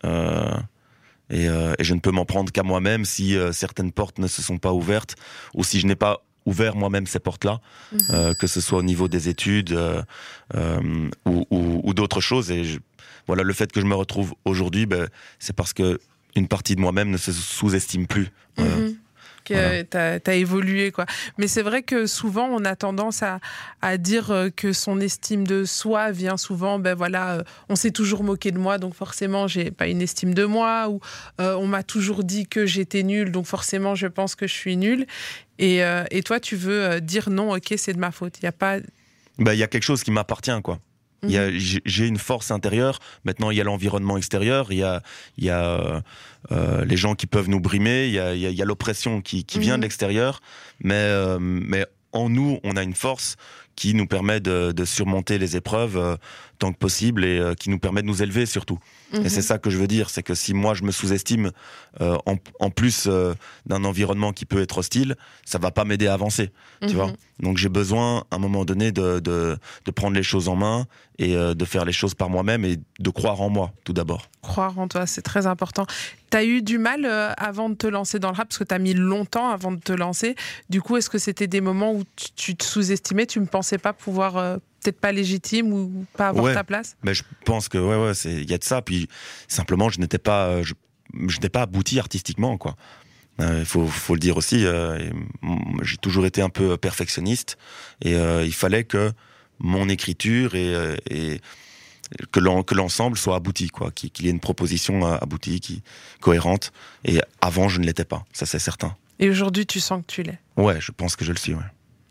[0.05, 0.55] euh,
[1.29, 4.57] et, et je ne peux m'en prendre qu'à moi-même si certaines portes ne se sont
[4.57, 5.15] pas ouvertes,
[5.53, 7.59] ou si je n'ai pas ouvert moi-même ces portes-là,
[7.91, 8.33] Mhm.
[8.35, 9.77] que ce soit au niveau des études
[10.55, 12.49] ou, ou- ou d'autres choses.
[12.51, 12.79] Et je-
[13.27, 15.99] voilà, le fait que je me retrouve aujourd'hui, ben, c'est parce que
[16.35, 18.29] une partie de moi-même ne se sous-estime plus.
[18.59, 18.91] Euh,
[19.49, 21.05] Que t'as as évolué quoi.
[21.37, 23.39] Mais c'est vrai que souvent on a tendance à,
[23.81, 27.91] à dire euh, que son estime de soi vient souvent, ben voilà, euh, on s'est
[27.91, 30.99] toujours moqué de moi, donc forcément j'ai pas une estime de moi, ou
[31.41, 34.77] euh, on m'a toujours dit que j'étais nulle, donc forcément je pense que je suis
[34.77, 35.05] nulle.
[35.57, 38.39] Et, euh, et toi tu veux dire non, ok c'est de ma faute.
[38.39, 38.77] Il y a pas.
[39.37, 40.79] Ben, il y a quelque chose qui m'appartient, quoi.
[41.23, 41.57] Mhm.
[41.85, 42.99] J'ai une force intérieure.
[43.25, 44.71] Maintenant, il y a l'environnement extérieur.
[44.71, 45.01] Il y a,
[45.37, 46.01] il y a euh,
[46.51, 48.07] euh, les gens qui peuvent nous brimer.
[48.07, 49.79] Il y a, l'oppression qui, qui vient Mhm.
[49.81, 50.41] de l'extérieur.
[50.81, 53.35] Mais, euh, mais en nous, on a une force
[53.79, 56.17] qui nous permet de, de surmonter les épreuves euh,
[56.59, 58.77] tant que possible et euh, qui nous permet de nous élever surtout.
[59.13, 59.25] Mhm.
[59.25, 61.51] Et c'est ça que je veux dire, c'est que si moi je me sous-estime,
[62.01, 63.07] euh, en, en plus
[63.65, 65.15] d'un environnement qui peut être hostile,
[65.45, 66.93] ça va pas m'aider à avancer, tu Mhm.
[66.93, 67.11] vois.
[67.39, 70.85] Donc j'ai besoin, à un moment donné, de, de, de prendre les choses en main
[71.17, 74.29] et de faire les choses par moi-même et de croire en moi, tout d'abord.
[74.41, 75.85] Croire en toi, c'est très important.
[76.29, 77.05] T'as eu du mal
[77.37, 79.93] avant de te lancer dans le rap parce que t'as mis longtemps avant de te
[79.93, 80.35] lancer.
[80.69, 83.68] Du coup, est-ce que c'était des moments où tu, tu te sous-estimais, tu ne pensais
[83.77, 86.53] pas pouvoir, euh, peut-être pas légitime ou pas avoir Ouais.
[86.53, 86.95] ta place?
[87.03, 88.81] Mais je pense que ouais, ouais, c'est il y a de ça.
[88.81, 89.07] Puis
[89.47, 90.73] simplement, je n'étais pas, euh, je,
[91.27, 92.75] je pas abouti artistiquement, quoi.
[93.41, 94.65] Il faut, faut le dire aussi.
[94.65, 94.99] euh,
[95.81, 97.57] j'ai toujours été un peu perfectionniste
[98.01, 99.13] et euh, il fallait que
[99.59, 101.39] mon écriture et, euh, et
[102.31, 103.91] que l'en- que l'ensemble soit abouti, quoi.
[103.91, 105.83] Qu'il y ait une proposition euh, aboutie, qui
[106.19, 106.73] cohérente.
[107.05, 108.25] Et avant, je ne l'étais pas.
[108.33, 108.93] Ça, c'est certain.
[109.19, 110.39] Et aujourd'hui, tu sens que tu l'es?
[110.57, 111.53] Ouais, je pense que je le suis.
[111.53, 111.61] Ouais.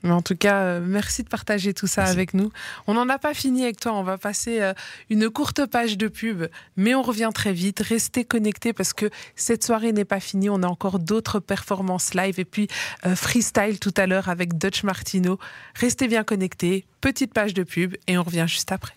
[0.03, 2.15] Mais en tout cas, euh, merci de partager tout ça Merci.
[2.15, 2.51] avec nous.
[2.87, 3.95] On n'en a pas fini avec toi.
[3.95, 4.73] On va passer euh,
[5.11, 6.45] une courte page de pub,
[6.77, 7.81] mais on revient très vite.
[7.81, 10.51] Restez connectés parce que cette soirée n'est pas finie.
[10.51, 12.69] On a encore d'autres performances live et puis
[13.07, 15.39] euh, freestyle tout à l'heure avec Dutch Martino.
[15.75, 16.87] Restez bien connectés.
[17.01, 18.95] Petite page de pub et on revient juste après.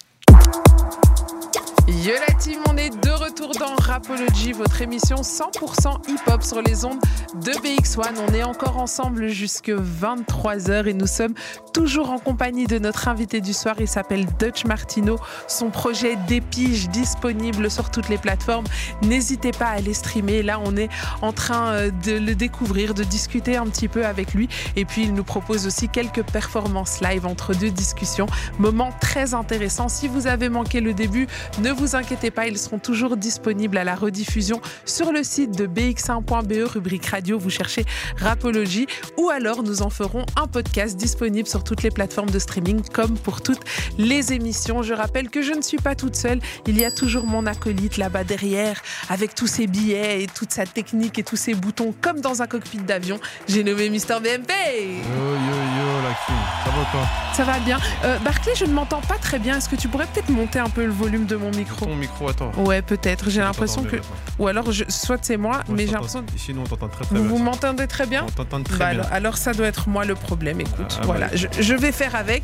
[1.92, 6.86] Yo la team, on est de retour dans Rapology, votre émission 100% hip-hop sur les
[6.86, 7.02] ondes
[7.36, 8.14] de BX1.
[8.30, 11.34] On est encore ensemble jusque 23h et nous sommes
[11.74, 13.76] toujours en compagnie de notre invité du soir.
[13.80, 15.20] Il s'appelle Dutch Martino.
[15.48, 18.66] Son projet d'épige disponible sur toutes les plateformes.
[19.04, 20.44] N'hésitez pas à aller streamer.
[20.44, 20.90] Là, on est
[21.22, 24.48] en train euh, de le découvrir, de discuter un petit peu avec lui.
[24.78, 28.28] Et puis, il nous propose aussi quelques performances live entre deux discussions.
[28.60, 29.90] Moment très intéressant.
[29.90, 31.28] Si vous avez manqué le début,
[31.60, 35.68] ne vous inquiétez pas, ils seront toujours disponibles à la rediffusion sur le site de
[35.68, 37.86] bx1.be, rubrique radio, vous cherchez
[38.18, 42.82] Rapology, ou alors nous en ferons un podcast disponible sur toutes les plateformes de streaming,
[42.94, 43.62] comme pour toutes
[43.98, 44.84] les émissions.
[44.84, 47.98] Je rappelle que je ne suis pas toute seule, il y a toujours mon acolyte
[47.98, 52.22] là-bas derrière, avec tous ses billets et toute sa technique et tous ses boutons, comme
[52.22, 53.20] dans un cockpit d'avion.
[53.48, 54.52] J'ai nommé Mister BMP.
[54.52, 56.36] Yo yo yo, la Hakim.
[56.64, 57.80] Ça va quoi Ça va bien.
[58.04, 59.58] Euh, Barclay, je ne m'entends pas très bien.
[59.58, 61.71] Est-ce que tu pourrais peut-être monter un peu le volume de mon micro?
[61.78, 62.52] Ton micro, attends.
[62.58, 63.30] Ouais, peut-être.
[63.30, 63.98] J'ai l'impression que.
[64.40, 64.84] Ou alors, je...
[64.90, 66.24] soit c'est moi, Moi, mais j'ai l'impression.
[66.36, 67.32] Ici, nous, on t'entend très très Vous bien.
[67.32, 69.00] vous m'entendez très bien On t'entend très Bah bien.
[69.02, 70.98] alors, alors ça doit être moi le problème, écoute.
[71.02, 71.36] Ah, voilà, bah.
[71.36, 72.44] je, je vais faire avec.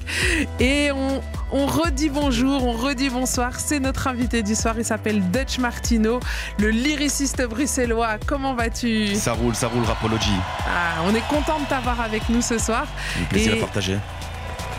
[0.59, 3.59] Et on, on redit bonjour, on redit bonsoir.
[3.59, 6.19] C'est notre invité du soir, il s'appelle Dutch Martino,
[6.59, 8.17] le lyriciste bruxellois.
[8.25, 9.15] Comment vas-tu?
[9.15, 10.31] Ça roule, ça roule, Rapology.
[10.67, 12.85] Ah, On est content de t'avoir avec nous ce soir.
[13.21, 13.97] Un plaisir Et- à partager.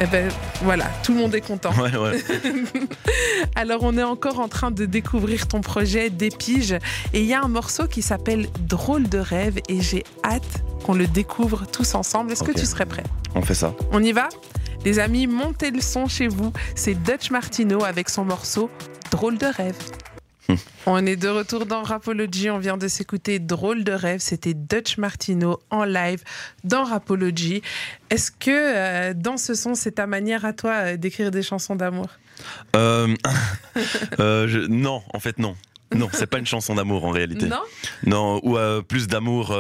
[0.01, 0.31] Eh ben
[0.63, 1.73] voilà, tout le monde est content.
[1.73, 2.23] Ouais, ouais.
[3.57, 6.77] Alors on est encore en train de découvrir ton projet des piges
[7.13, 10.95] et il y a un morceau qui s'appelle Drôle de rêve et j'ai hâte qu'on
[10.95, 12.31] le découvre tous ensemble.
[12.31, 13.03] Est-ce que tu serais prêt?
[13.35, 13.75] On fait ça.
[13.91, 14.29] On y va?
[14.85, 16.53] Les amis, montez le son chez vous.
[16.77, 18.71] C'est Dutch Martino avec son morceau
[19.11, 19.77] Drôle de rêve.
[20.87, 22.51] On est de retour dans Rapology.
[22.51, 24.21] On vient de s'écouter Drôle de rêve.
[24.21, 26.23] C'était Dutch Martino en live
[26.65, 27.63] dans Rapology.
[28.11, 31.77] Est-ce que euh, dans ce son, c'est ta manière à toi euh, d'écrire des chansons
[31.77, 32.07] d'amour?
[32.77, 33.15] Euh,
[34.19, 35.57] je- non, en fait, non.
[35.95, 37.47] Non, c'est pas une chanson d'amour en réalité.
[37.47, 37.63] Non?
[38.07, 39.57] Non, ou plus d'amour.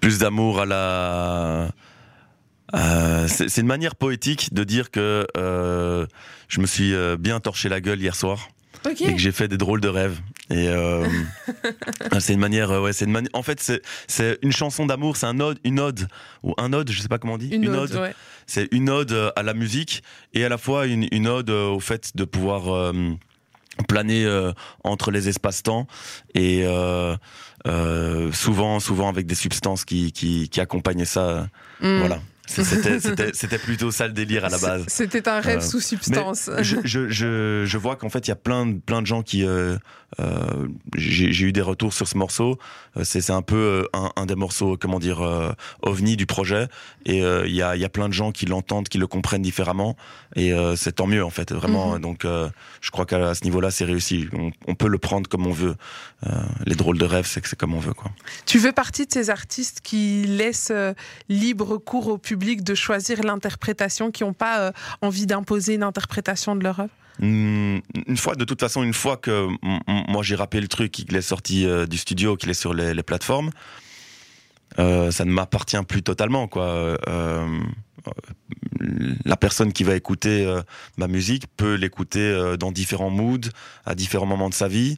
[0.00, 1.68] plus d'amour à la.
[2.74, 6.06] Euh, c'est une manière poétique de dire que euh,
[6.48, 8.48] je me suis euh, bien torché la gueule hier soir
[8.86, 9.00] Ok.
[9.02, 10.20] et que j'ai fait des drôles de rêves.
[10.50, 11.06] Et euh,
[12.20, 13.30] c'est une manière, euh, ouais, c'est une manière.
[13.32, 16.08] En fait, c'est c'est une chanson d'amour, c'est un ode, une ode
[16.42, 17.48] ou un ode, je sais pas comment on dit.
[17.48, 18.14] Une, ode, ouais.
[18.46, 20.02] C'est une ode euh, à la musique
[20.34, 22.92] et à la fois une, une ode au fait de pouvoir euh,
[23.88, 24.52] planer euh,
[24.84, 25.86] entre les espaces-temps
[26.34, 27.16] et euh,
[27.66, 31.48] euh, souvent, souvent avec des substances qui, qui, qui accompagnaient ça.
[31.80, 31.98] Mm.
[31.98, 32.20] Voilà.
[33.34, 34.84] C'était, plutôt ça le délire à la base.
[34.88, 36.50] C'était un rêve Euh, sous substance.
[36.60, 39.22] Je, je, je, je vois qu'en fait, il y a plein, de- plein de gens
[39.22, 39.44] qui.
[39.44, 39.76] euh,
[40.20, 42.58] euh, j'ai eu des retours sur ce morceau.
[43.02, 45.20] C'est un peu un, un des morceaux, comment dire,
[45.82, 46.66] ovni du projet.
[47.04, 49.96] Et il y, a, y a plein de gens qui l'entendent, qui le comprennent différemment.
[50.34, 51.94] Et c'est tant mieux, en fait, vraiment.
[51.96, 52.00] Mhm.
[52.00, 54.28] Donc, je crois qu'à ce niveau-là, c'est réussi.
[54.32, 55.74] On, on peut le prendre comme on veut.
[56.64, 58.10] Les drôles de rêve, c'est que c'est comme on veut, quoi.
[58.46, 60.72] Tu fais partie de ces artistes qui laissent
[61.28, 64.72] libre cours au public de choisir l'interprétation, qui n'ont pas euh,
[65.02, 66.90] envie d'imposer une interprétation de leur œuvre?
[67.20, 69.48] Hmm, Une fois, de toute façon, une fois que
[70.08, 73.02] moi j'ai rappelé le truc, qu'il est sorti euh, du studio, qu'il est sur les,
[73.02, 73.50] plateformes,
[74.78, 76.96] euh, ça ne m'appartient plus totalement, quoi.
[79.24, 80.46] La personne qui va écouter
[80.96, 83.50] ma musique peut l'écouter dans différents moods,
[83.84, 84.96] à différents moments de sa vie.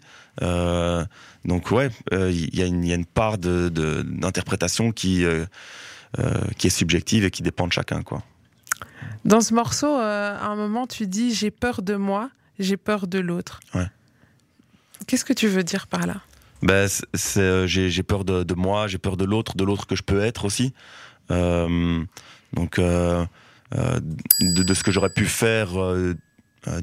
[1.44, 5.24] Donc ouais, il y, a une- part d'interprétation qui
[6.58, 8.22] qui est subjective et qui dépend de chacun, quoi.
[9.24, 13.06] Dans ce morceau, euh, à un moment, tu dis J'ai peur de moi, j'ai peur
[13.06, 13.60] de l'autre.
[13.74, 13.86] Ouais.
[15.06, 16.16] Qu'est-ce que tu veux dire par là?
[16.62, 16.88] Ben,
[17.36, 20.20] euh, j'ai peur de, de moi, j'ai peur de l'autre, de l'autre que je peux
[20.20, 20.74] être aussi.
[21.30, 22.02] Euh,
[22.52, 23.24] donc, euh,
[23.74, 24.00] euh,
[24.40, 26.14] de, de ce que j'aurais pu faire, euh,
[26.68, 26.80] euh,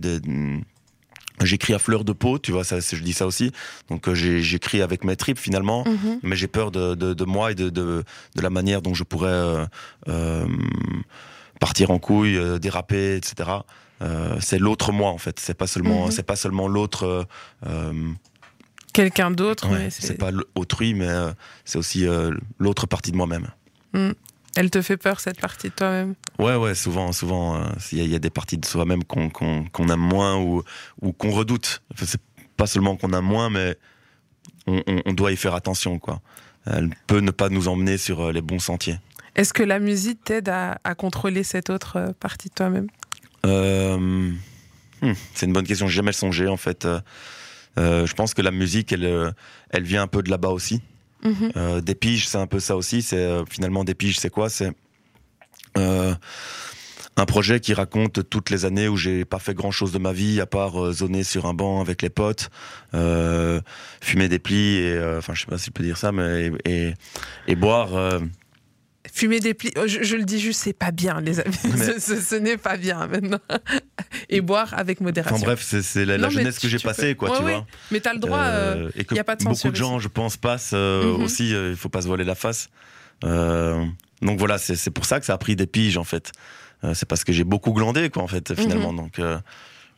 [1.43, 3.51] j'écris à fleur de peau, tu vois, ça, je dis ça aussi.
[3.89, 6.19] Donc, euh, j'écris avec mes tripes finalement, Mhm.
[6.23, 8.03] mais j'ai peur de, de, de moi et de, de,
[8.35, 9.65] de la manière dont je pourrais euh,
[10.07, 10.45] euh,
[11.59, 13.49] partir en couille, euh, déraper, etc.
[14.39, 15.39] C'est l'autre moi en fait.
[15.39, 16.11] C'est pas seulement, Mhm.
[16.11, 17.25] c'est pas seulement l'autre.
[18.93, 21.07] Quelqu'un d'autre, Ouais, c'est pas autrui, mais
[21.65, 22.05] c'est aussi
[22.59, 23.47] l'autre partie de moi-même.
[24.59, 26.15] Elle te fait peur, cette partie de toi-même?
[26.39, 29.03] Ouais, ouais, souvent, souvent, euh, il y, a- il y a des parties de soi-même
[29.03, 29.29] qu'on
[29.89, 30.63] aime moins ou,
[31.01, 31.81] ou qu'on redoute.
[31.93, 32.21] Enfin, c'est
[32.57, 33.77] pas seulement qu'on aime moins, mais
[34.65, 36.21] on, on- on doit y faire attention, quoi.
[36.65, 38.97] Elle peut ne pas nous emmener sur euh, les bons sentiers.
[39.35, 42.87] Est-ce que la musique t'aide à, à contrôler cette autre euh, partie de toi-même?
[43.45, 45.87] Euh, hmm, c'est une bonne question.
[45.87, 46.85] J'ai jamais songé, en fait.
[47.77, 49.33] Euh, je pense que la musique, elle,
[49.69, 50.81] elle vient un peu de là-bas aussi.
[51.27, 51.51] Mhm.
[51.55, 53.01] Euh, des piges, c'est un peu ça aussi.
[53.01, 54.49] C'est euh, finalement des piges, c'est quoi?
[54.49, 54.71] C'est
[55.77, 56.13] euh,
[57.17, 60.13] un projet qui raconte toutes les années où j'ai pas fait grand chose de ma
[60.13, 62.49] vie à part zoner sur un banc avec les potes,
[64.01, 68.19] fumer des plis et enfin je sais pas si peux dire ça, mais et boire.
[69.17, 71.55] Euh, Fumer des plis, oh, je, je le dis juste, c'est pas bien, les amis.
[71.63, 73.39] Mais- Ce, ce- ce n'est pas bien maintenant.
[74.29, 75.35] Et boire avec modération.
[75.37, 77.37] Enfin bref, c'est la, la Non, mais jeunesse tu- que j'ai passée, peux- quoi, Ouais,
[77.37, 77.65] tu vois.
[77.91, 78.37] Mais t'as le droit.
[78.39, 81.17] euh, Euh, et que y a pas de beaucoup de gens, je pense, passent euh,
[81.17, 81.23] Mhm.
[81.23, 81.53] aussi.
[81.53, 82.69] euh, il faut pas se voiler la face.
[83.23, 83.83] Euh,
[84.21, 86.31] donc voilà, c'est pour ça que ça a pris des piges en fait.
[86.83, 88.91] Euh, c'est parce que j'ai beaucoup glandé quoi en fait finalement.
[88.91, 88.97] Mhm.
[88.97, 89.39] Donc euh,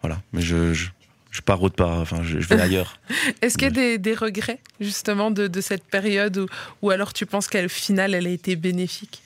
[0.02, 0.88] voilà, mais je je,
[1.32, 2.00] je pars autre part.
[2.00, 3.00] Enfin, je, je vais ailleurs.
[3.42, 6.48] Est-ce qu'il y a des, des regrets justement de, de cette période ou,
[6.82, 9.22] ou alors tu penses qu'au final elle a été bénéfique?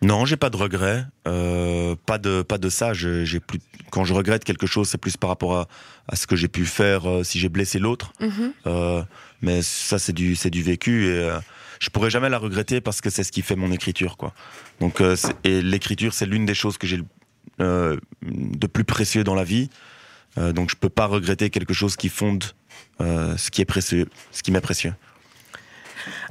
[0.00, 1.04] Non, j'ai pas de regrets.
[1.26, 2.92] Euh, pas de pas de ça.
[2.92, 3.58] J'ai plus.
[3.90, 5.68] Quand je regrette quelque chose, c'est plus par rapport à,
[6.06, 8.12] à ce que j'ai pu faire euh, si j'ai blessé l'autre.
[8.20, 8.52] Mhm.
[8.66, 9.02] Euh,
[9.40, 11.06] mais ça, c'est du, c'est du vécu.
[11.08, 11.30] Et
[11.80, 14.34] je pourrais jamais la regretter parce que c'est ce qui fait mon écriture, quoi.
[14.80, 15.00] Donc,
[15.44, 17.00] et l'écriture, c'est l'une des choses que j'ai
[17.60, 19.70] de plus précieux dans la vie.
[20.36, 22.44] Euh, donc, je peux pas regretter quelque chose qui fonde
[23.00, 24.94] euh, ce qui est précieux, ce qui m'est précieux.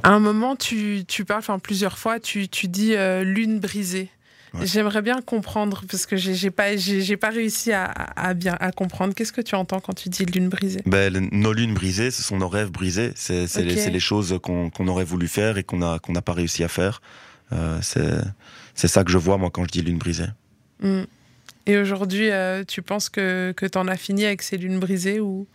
[0.03, 4.10] À un moment, tu, tu parles, enfin plusieurs fois, tu, tu dis euh, lune brisée.
[4.53, 4.65] Ouais.
[4.65, 9.13] J'aimerais bien comprendre parce que j'ai pas, j'ai pas réussi à, à bien à comprendre.
[9.13, 10.82] Qu'est-ce que tu entends quand tu dis lune brisée?
[10.86, 13.11] Ben, le- nos lunes brisées, ce sont nos rêves brisés.
[13.15, 16.63] C'est c'est les, choses qu'on aurait voulu faire et qu'on a qu'on n'a pas réussi
[16.63, 17.01] à faire.
[17.82, 18.22] C'est
[18.74, 20.28] c'est ça que je vois moi quand je dis lune brisée.
[20.82, 21.03] Hmm.
[21.68, 25.20] Et aujourd'hui, euh, tu penses que, que tu en as fini avec ces lunes brisées
[25.20, 25.47] ou?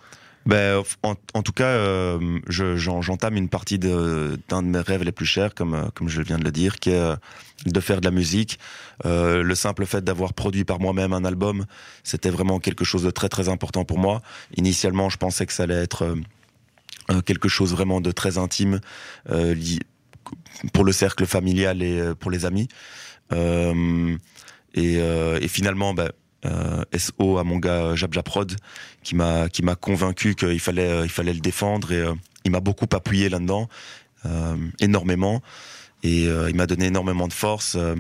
[0.45, 5.13] Ben, en, tout cas, euh, je- j'en- j'entame une partie d'un de, mes rêves les
[5.13, 7.17] plus chers, comme, euh, comme je viens de le dire, qui est euh,
[7.65, 8.59] de faire de la musique.
[9.05, 11.65] Le simple fait d'avoir produit par moi-même un album,
[12.05, 14.21] c'était vraiment quelque chose de très très important pour moi.
[14.57, 16.17] Initialement, je pensais que ça allait être
[17.25, 18.81] quelque chose vraiment de très intime
[20.73, 22.67] pour le cercle familial et pour les amis.
[24.75, 26.11] Et, euh, et finalement, ben,
[26.45, 28.57] euh, SO à mon gars Jabja Prod
[29.05, 32.15] qui m'a qui m'a convaincu qu'il fallait euh, il fallait le défendre et euh,
[32.45, 33.69] il m'a beaucoup appuyé là-dedans
[34.27, 35.41] euh, énormément.
[36.03, 37.95] Et euh, il m'a donné énormément de force euh,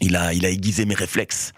[0.00, 1.52] il a il a aiguisé mes réflexes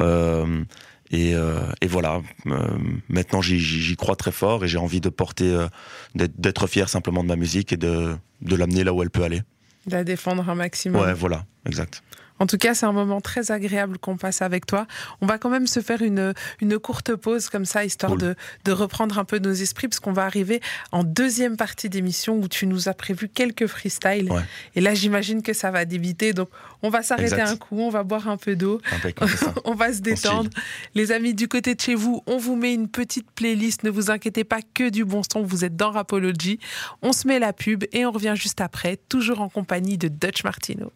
[0.00, 0.64] Euh,
[1.10, 5.50] et, euh, et voilà Euh, maintenant j'y- crois très fort et j'ai envie de porter
[5.50, 5.66] euh,
[6.14, 9.22] d'être d'être fier simplement de ma musique et de de l'amener là où elle peut
[9.24, 9.40] aller.
[9.86, 11.00] De la défendre un maximum.
[11.02, 12.02] Ouais voilà exact
[12.42, 14.88] En tout cas, c'est un moment très agréable qu'on passe avec toi.
[15.20, 18.20] On va quand même se faire une, une courte pause comme ça, histoire Cool.
[18.20, 18.34] de,
[18.64, 22.48] de reprendre un peu nos esprits, parce qu'on va arriver en deuxième partie d'émission où
[22.48, 24.28] tu nous as prévu quelques freestyles.
[24.32, 24.42] Ouais.
[24.74, 26.32] Et là, j'imagine que ça va débiter.
[26.32, 26.48] Donc,
[26.82, 28.80] on va s'arrêter un coup, on va boire un peu d'eau,
[29.64, 30.50] on va se détendre.
[30.96, 33.84] Les amis, du côté de chez vous, on vous met une petite playlist.
[33.84, 35.42] Ne vous inquiétez pas, que du bon son.
[35.42, 36.58] Vous êtes dans Rapology.
[37.02, 40.42] On se met la pub et on revient juste après, toujours en compagnie de Dutch
[40.42, 40.90] Martino.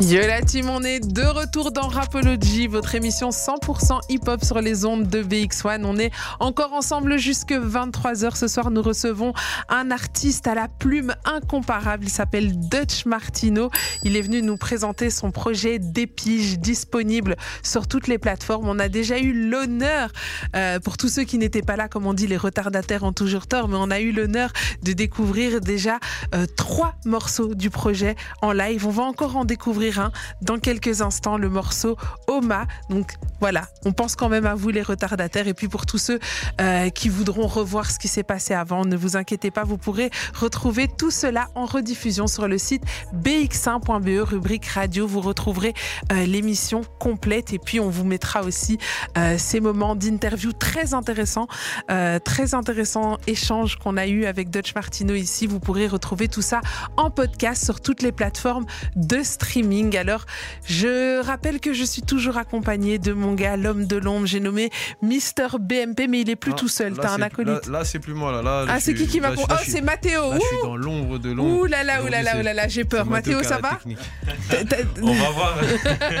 [0.00, 4.86] Yo la team, on est de retour dans Rapology, votre émission 100% hip-hop sur les
[4.86, 5.84] ondes de BX1.
[5.84, 8.34] On est encore ensemble jusque 23h.
[8.34, 9.34] Ce soir, nous recevons
[9.68, 12.04] un artiste à la plume incomparable.
[12.04, 13.68] Il s'appelle Dutch Martino.
[14.02, 18.70] Il est venu nous présenter son projet d'épige disponible sur toutes les plateformes.
[18.70, 20.08] On a déjà eu l'honneur,
[20.56, 23.46] euh, pour tous ceux qui n'étaient pas là, comme on dit, les retardataires ont toujours
[23.46, 24.50] tort, mais on a eu l'honneur
[24.82, 25.98] de découvrir déjà
[26.34, 28.86] euh, trois morceaux du projet en live.
[28.86, 29.89] On va encore en découvrir
[30.42, 32.66] dans quelques instants, le morceau Oma.
[32.88, 35.48] Donc voilà, on pense quand même à vous les retardataires.
[35.48, 36.18] Et puis pour tous ceux
[36.60, 40.10] euh, qui voudront revoir ce qui s'est passé avant, ne vous inquiétez pas, vous pourrez
[40.34, 42.82] retrouver tout cela en rediffusion sur le site
[43.14, 45.06] bx1.be, E, rubrique radio.
[45.06, 45.74] Vous retrouverez
[46.12, 48.78] euh, l'émission complète et puis on vous mettra aussi
[49.16, 51.48] euh, ces moments d'interview très intéressants,
[52.24, 55.46] très intéressants échanges qu'on a eu avec Dutch Martino ici.
[55.46, 56.60] Vous pourrez retrouver tout ça
[56.96, 58.66] en podcast sur toutes les plateformes
[58.96, 59.79] de streaming.
[59.94, 60.26] Alors,
[60.66, 64.26] je rappelle que je suis toujours accompagnée de mon gars, l'homme de l'ombre.
[64.26, 64.70] J'ai nommé
[65.02, 66.94] Mister BMP, mais il est plus Ah, tout seul.
[66.94, 67.66] T'as un acolyte.
[67.66, 68.30] Là, là, c'est plus moi.
[68.30, 70.32] Là, là, ah, c'est qui qui m'a Oh, c'est Mathéo.
[70.32, 71.60] Là, je suis dans l'ombre de l'ombre.
[71.62, 73.06] Ouh là là, ouh là là, ouh là là, j'ai peur.
[73.06, 73.78] Mathéo, ça va
[75.02, 75.58] On va voir.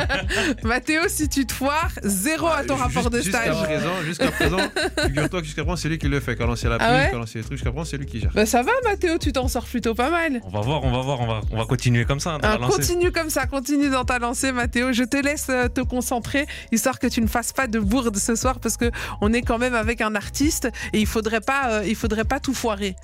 [0.62, 3.62] Mathéo, si tu te foires, zéro à ton rapport de Jusqu'à stage.
[3.62, 4.58] présent, jusqu'à présent,
[5.06, 6.36] figure-toi que jusqu'à présent, c'est lui qui le fait.
[6.36, 8.20] Quand lancer la Ah pluie, ouais quand lancer les trucs, jusqu'à présent, c'est lui qui
[8.20, 8.30] gère.
[8.34, 10.40] Bah, ça va, Mathéo, tu t'en sors plutôt pas mal.
[10.44, 12.38] On va voir, on va voir, on va, on va continuer comme ça.
[12.42, 14.92] hein, continue comme ça, continue dans ta lancée, Mathéo.
[14.92, 18.36] Je te laisse euh, te concentrer, histoire que tu ne fasses pas de bourde ce
[18.36, 18.90] soir, parce que
[19.20, 22.38] on est quand même avec un artiste et il faudrait pas, euh, il faudrait pas
[22.38, 22.94] tout foirer.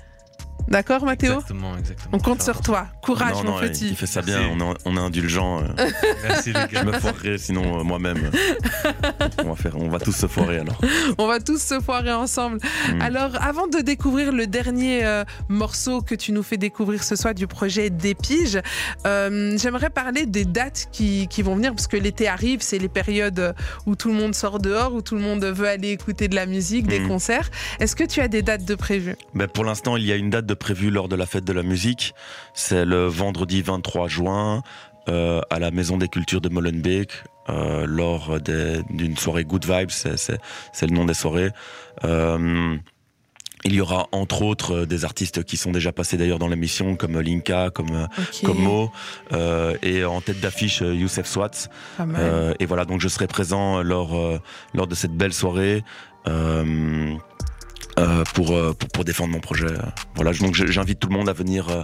[0.67, 2.09] D'accord, Mathéo Exactement, exactement.
[2.13, 2.87] On compte sur toi.
[3.01, 3.89] Courage, non, mon non, petit.
[3.89, 5.61] il fait ça bien, on est, on est indulgent.
[5.61, 5.67] euh.
[6.27, 8.31] Merci les Je me foirerai sinon euh, moi-même.
[9.45, 10.79] on va faire, on va tous se foirer alors.
[11.17, 12.59] On va tous se foirer ensemble.
[12.93, 13.01] Mm.
[13.01, 17.33] Alors, avant de découvrir le dernier euh, morceau que tu nous fais découvrir ce soir
[17.33, 18.59] du projet Dépige,
[19.05, 22.89] euh, j'aimerais parler des dates qui, qui vont venir, parce que l'été arrive, c'est les
[22.89, 23.55] périodes
[23.85, 26.45] où tout le monde sort dehors, où tout le monde veut aller écouter de la
[26.45, 27.07] musique, des Mm.
[27.07, 27.49] concerts.
[27.79, 29.15] Est-ce que tu as des dates de prévues?
[29.33, 31.53] Ben, pour l'instant, il y a une date de prévue lors de la fête de
[31.53, 32.13] la musique.
[32.53, 34.63] C'est le vendredi 23 juin
[35.09, 37.11] euh, à la Maison des Cultures de Molenbeek.
[37.49, 38.41] euh, lors
[38.89, 40.37] d'une soirée Good Vibes, c'est-
[40.81, 41.51] le nom des soirées.
[42.03, 42.75] Euh,
[43.63, 47.17] il y aura entre autres des artistes qui sont déjà passés d'ailleurs dans l'émission, comme
[47.21, 48.91] Linka, comme, Ok, comme Mo,
[49.31, 51.69] euh, et en tête d'affiche Youssef Swat.
[51.97, 52.21] pas mal.
[52.21, 54.13] Euh, et voilà, donc je serai présent lors,
[54.73, 55.85] lors de cette belle soirée.
[57.97, 59.67] Euh, euh, pour, pour défendre mon projet.
[60.15, 61.83] Voilà, donc j'invite tout le monde à venir euh,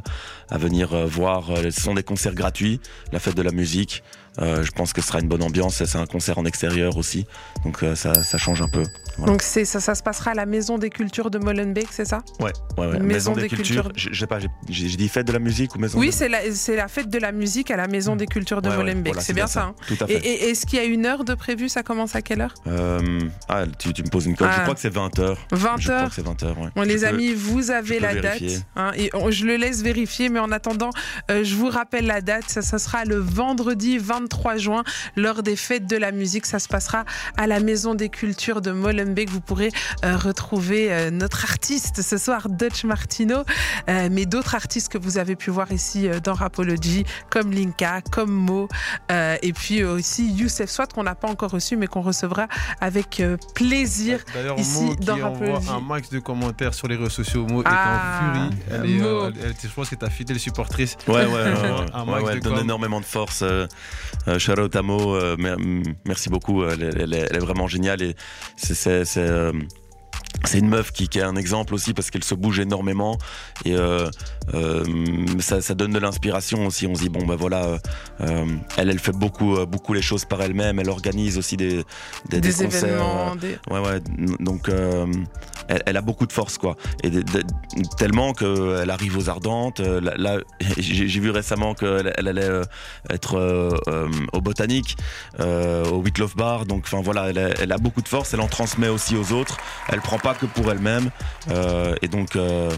[0.49, 1.45] à venir voir.
[1.57, 2.79] Ce sont des concerts gratuits,
[3.11, 4.03] la fête de la musique.
[4.39, 5.83] Euh, je pense que ce sera une bonne ambiance.
[5.83, 7.25] C'est un concert en extérieur aussi,
[7.65, 8.83] donc euh, ça, ça change un peu.
[9.17, 9.31] Voilà.
[9.31, 12.23] Donc c'est ça, ça se passera à la Maison des Cultures de Molenbeek, c'est ça?
[12.39, 12.93] Ouais, ouais, ouais.
[12.99, 13.83] Maison Maison, des, des cultures.
[13.83, 13.91] cultures.
[13.95, 16.11] Je je sais pas, j'ai- dit fête de la musique ou maison Oui, de...
[16.13, 18.75] c'est la, c'est la fête de la musique à la Maison des Cultures de Ouais,
[18.77, 19.13] ouais, Molenbeek.
[19.13, 19.63] voilà, c'est bien ça.
[19.65, 20.27] hein Tout à Et, fait.
[20.27, 21.69] et- est-ce qu'il y a une heure de prévu?
[21.69, 22.53] Ça commence à quelle heure?
[22.67, 23.19] Euh,
[23.49, 24.49] ah, tu, tu me poses une colle.
[24.51, 24.55] Ah.
[24.57, 25.35] Je crois que c'est 20h.
[25.51, 26.69] 20 Je crois heures que c'est 20h, ouais.
[26.75, 28.41] Bon, les peux- amis, vous avez la date.
[28.75, 30.89] hein, et on- je le laisse vérifier, mais en attendant,
[31.29, 32.45] euh, je vous rappelle la date.
[32.47, 34.83] Ça, ça sera le vendredi 23 juin,
[35.15, 36.45] lors des fêtes de la musique.
[36.45, 37.03] Ça se passera
[37.37, 39.29] à la Maison des Cultures de Molenbeek.
[39.29, 39.69] Vous pourrez
[40.05, 43.43] euh, retrouver euh, notre artiste ce soir, Dutch Martino,
[43.89, 48.01] euh, mais d'autres artistes que vous avez pu voir ici euh, dans Rapology, comme Linka,
[48.11, 48.67] comme Mo,
[49.11, 52.47] euh, et puis aussi Youssef Swat, qu'on n'a pas encore reçu, mais qu'on recevra
[52.79, 54.19] avec euh, plaisir.
[54.33, 55.69] D'ailleurs, ici, Mo qui dans envoie Rapology.
[55.69, 57.45] un max de commentaires sur les réseaux sociaux.
[57.45, 58.63] Mo Ah, est en furie.
[58.71, 59.07] Elle est, Mo.
[59.07, 60.95] euh, elle- elle- je pense que ta fidèle supportrice.
[61.07, 62.63] Ouais, ouais, ouais, ouais, ouais, de donne com.
[62.63, 63.43] énormément de force.
[64.27, 65.57] Euh, euh, shout out à Mo, euh, mer-
[66.05, 66.63] merci beaucoup.
[66.65, 68.15] Elle, est- elle est, vraiment géniale et
[68.57, 68.73] c'est
[70.45, 73.17] c'est une meuf qui, qui est un exemple aussi parce qu'elle se bouge énormément
[73.65, 74.09] et euh,
[74.53, 74.83] euh,
[75.39, 76.85] ça, ça donne de l'inspiration aussi.
[76.87, 77.79] On se dit bon bah voilà,
[78.21, 78.45] euh,
[78.77, 80.79] elle elle fait beaucoup beaucoup les choses par elle-même.
[80.79, 81.83] Elle organise aussi des
[82.29, 83.57] des, Des, des concerts, événements, des...
[83.69, 83.99] Ouais, ouais.
[84.39, 86.75] Donc, elle, elle a beaucoup de force, quoi.
[87.03, 87.43] Et de- de-
[87.97, 89.79] tellement qu'elle arrive aux Ardentes.
[89.79, 90.37] Là, là,
[90.77, 92.61] j'ai vu récemment qu'elle elle allait
[93.09, 93.79] être
[94.33, 94.97] au Botanique,
[95.39, 96.65] au Whitlof Bar.
[96.65, 98.33] Donc, enfin voilà, elle a, elle a beaucoup de force.
[98.33, 99.57] Elle en transmet aussi aux autres.
[99.89, 101.11] Elle prend pas que pour elle-même.
[101.49, 102.71] Euh, et donc, euh,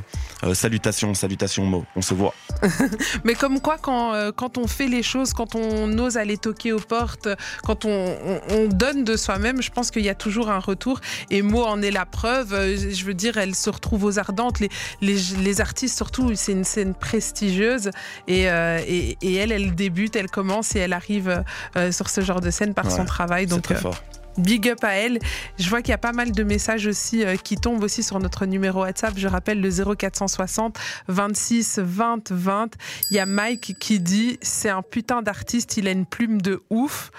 [0.44, 1.86] euh, salutations, salutations, Mo.
[1.96, 2.34] On se voit.
[3.24, 6.74] Mais comme quoi, quand, euh, quand on fait les choses, quand on ose aller toquer
[6.74, 7.30] aux portes,
[7.64, 7.90] quand on,
[8.26, 11.00] on- on donne de soi-même, je pense qu'il y a toujours un retour.
[11.30, 12.50] Et Mo en est la preuve.
[12.76, 14.60] Je veux dire, elle se retrouve aux Ardentes.
[14.60, 14.70] Les,
[15.02, 17.92] les, les artistes, surtout, c'est une scène prestigieuse.
[18.28, 21.44] Et, et, et elle, elle débute, elle commence et elle arrive
[21.92, 23.46] sur ce genre de scène par Ouais, son travail.
[23.46, 23.96] Donc, très fort.
[24.38, 25.20] Big up à elle.
[25.58, 28.20] Je vois qu'il y a pas mal de messages aussi euh, qui tombent aussi sur
[28.20, 29.14] notre numéro WhatsApp.
[29.18, 30.78] Je rappelle le 0460
[31.08, 32.76] 26 20 20.
[33.12, 36.64] Il y a Mike qui dit c'est un putain d'artiste, il a une plume de
[36.70, 37.12] ouf.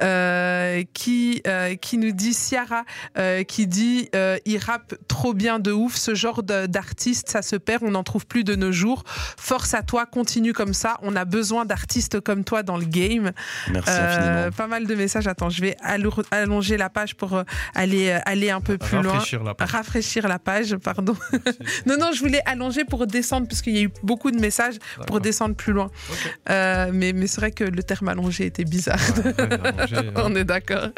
[0.00, 2.84] Euh, qui euh, qui nous dit Ciara
[3.18, 5.96] euh, qui dit euh, il rappe trop bien de ouf.
[5.96, 9.02] Ce genre d'artiste ça se perd, on n'en trouve plus de nos jours.
[9.36, 10.98] Force à toi, continue comme ça.
[11.02, 13.32] On a besoin d'artistes comme toi dans le game.
[13.72, 14.56] Merci Euh, infiniment.
[14.56, 15.26] pas mal de messages.
[15.26, 17.42] Attends, je vais allo- allonger la page pour
[17.74, 19.12] aller, aller un peu plus loin.
[19.14, 19.70] Rafraîchir la page.
[19.70, 21.16] Rafraîchir la page, pardon.
[21.86, 24.76] non, non, je voulais allonger pour descendre, parce qu'il y a eu beaucoup de messages
[25.06, 25.90] pour descendre plus loin.
[26.10, 26.36] Ok.
[26.50, 29.00] Euh, mais mais c'est vrai que le terme allongé était bizarre.
[29.24, 30.02] Ouais, ouais, hein.
[30.16, 30.88] on est d'accord.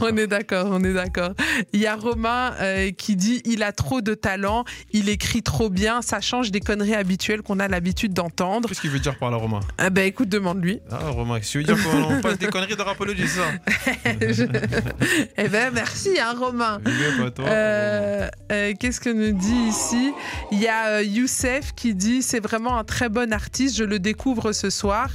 [0.00, 1.32] On est d'accord, on est d'accord.
[1.72, 5.70] Il y a Romain euh, qui dit il a trop de talent, il écrit trop
[5.70, 8.68] bien, ça change des conneries habituelles qu'on a l'habitude d'entendre.
[8.68, 9.60] Qu'est-ce qu'il veut dire par là, Romain?
[9.78, 10.80] Ah ben écoute, demande-lui.
[10.90, 13.42] Ah, Romain, qu'est-ce que tu veux dire qu'on passe des conneries de rapologie, ça?
[14.20, 14.44] Je-
[15.36, 16.80] eh ben merci, hein, Romain.
[17.40, 20.12] Euh, euh, Qu'est-ce que nous dit ici?
[20.52, 23.98] Il y a euh, Youssef qui dit c'est vraiment un très bon artiste, je le
[23.98, 25.10] découvre ce soir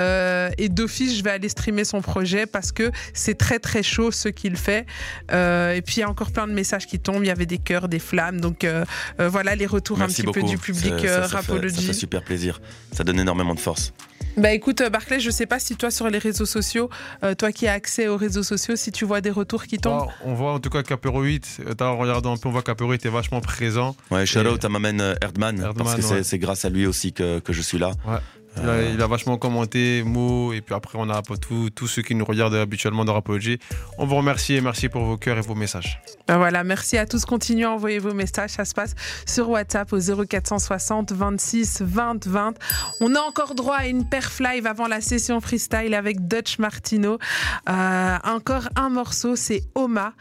[0.00, 4.10] Euh, et d'office je vais aller streamer son projet parce que c'est très très chaud
[4.10, 4.86] ce qu'il fait.
[5.32, 7.46] Euh, et puis il y a encore plein de messages qui tombent, il y avait
[7.46, 8.84] des cœurs, des flammes, donc euh,
[9.20, 10.40] euh, voilà les retours Merci un petit beaucoup.
[10.40, 12.60] peu du public Ça- ça, ça fait, ça fait super plaisir.
[12.92, 13.92] Ça donne énormément de force.
[14.36, 16.88] Bah écoute Barclay, je sais pas si toi sur les réseaux sociaux,
[17.24, 20.04] euh, toi qui as accès aux réseaux sociaux, si tu vois des retours qui tombent.
[20.06, 21.58] Bon, on voit en tout cas Capero 8.
[21.66, 23.96] euh, t'as- En regardant un peu, on voit Capero 8 est vachement présent.
[24.12, 26.22] Ouais, shout out à ma main Erdman, Erdman, parce que c'est- ouais.
[26.22, 27.90] c'est grâce à lui aussi que, que je suis là.
[28.62, 32.14] Il a, vachement commenté, mots, et puis après, on a pas tout- tous ceux qui
[32.14, 33.58] nous regardent habituellement dans Rapology.
[33.98, 36.00] On vous remercie et merci pour vos cœurs et vos messages.
[36.26, 37.24] Ben voilà, merci à tous.
[37.24, 38.50] Continuez à envoyer vos messages.
[38.50, 38.94] Ça se passe
[39.26, 42.54] sur WhatsApp au 0460 26 20 20.
[43.00, 47.18] On a encore droit à une perf live avant la session freestyle avec Dutch Martino.
[47.68, 50.12] Euh, encore un morceau, c'est Oma.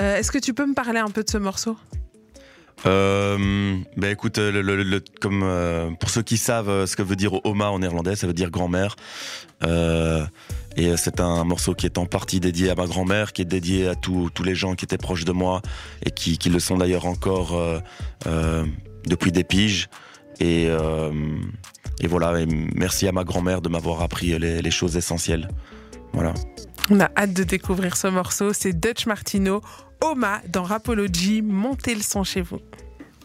[0.00, 1.76] Euh, Est-ce que tu peux me parler un peu de ce morceau?
[2.86, 7.44] Euh, ben écoute, euh, comme euh, pour ceux qui savent euh, ce que veut dire
[7.44, 8.96] Oma en néerlandais, ça veut dire grand-mère.
[9.62, 10.24] Euh,
[10.76, 13.88] et c'est un morceau qui est en partie dédié à ma grand-mère, qui est dédié
[13.88, 15.62] à tous les gens qui étaient proches de moi
[16.04, 17.56] et qui, le sont d'ailleurs encore
[19.06, 19.88] depuis des piges.
[20.40, 22.44] Et, et voilà,
[22.74, 25.48] merci à ma grand-mère de m'avoir appris les, les choses essentielles.
[26.12, 26.34] Voilà.
[26.90, 28.52] On a hâte de découvrir ce morceau.
[28.52, 29.62] C'est Dutch Martino,
[30.00, 31.42] Oma dans Rapology.
[31.42, 32.60] Montez le son chez vous.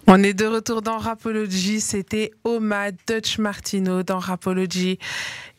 [0.08, 1.82] On est de retour dans Rapology.
[1.82, 4.98] C'était Oma Dutch Martino dans Rapology.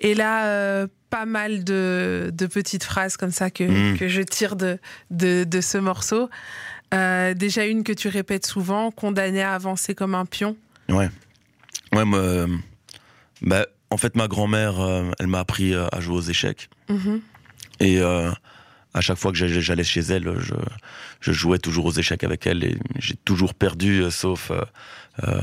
[0.01, 3.99] Et là, euh, pas mal de, de petites phrases comme ça que, Mm.
[3.99, 4.79] que je tire de,
[5.11, 6.29] de, de ce morceau.
[6.95, 10.57] Euh, déjà une que tu répètes souvent, condamné à avancer comme un pion.
[10.89, 11.09] Ouais.
[11.93, 12.47] Ouais, moi, euh,
[13.43, 14.75] bah, en fait, ma grand-mère,
[15.21, 16.69] elle m'a appris à jouer aux échecs.
[16.89, 17.21] Mhm.
[17.81, 18.31] Et euh,
[18.95, 20.55] à chaque fois que j'allais chez elle, je,
[21.21, 24.63] je jouais toujours aux échecs avec elle et j'ai toujours perdu, euh, sauf euh,
[25.23, 25.41] euh,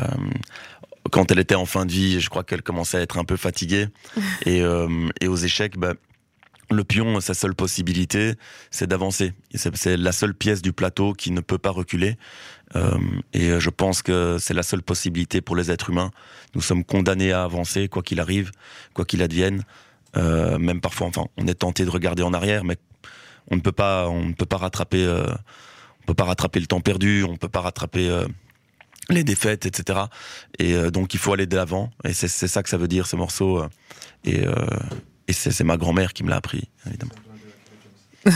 [1.11, 2.19] quand elle était en fin de vie.
[2.19, 3.87] Je crois qu'elle commençait à être un peu fatiguée.
[4.45, 5.93] et, euh, et aux échecs, bah,
[6.69, 8.33] le pion, sa seule possibilité,
[8.71, 9.33] c'est d'avancer.
[9.55, 12.17] C'est c'est la seule pièce du plateau qui ne peut pas reculer.
[12.75, 12.97] Euh,
[13.31, 16.11] et je pense que c'est la seule possibilité pour les êtres humains.
[16.55, 18.51] Nous sommes condamnés à avancer, quoi qu'il arrive,
[18.93, 19.63] quoi qu'il advienne.
[20.17, 22.77] Euh, même parfois, enfin, on est tenté de regarder en arrière, mais
[23.49, 25.25] on ne peut pas, on ne peut pas rattraper, euh,
[26.01, 28.25] on peut pas rattraper le temps perdu, on ne peut pas rattraper euh,
[29.09, 29.99] les défaites, etc.
[30.59, 31.91] Et euh, donc, il faut aller de l'avant.
[32.03, 33.63] Et c'est ça que ça veut dire ce morceau.
[34.25, 34.45] et
[35.27, 37.11] et c'est ma grand-mère qui me l'a appris, évidemment.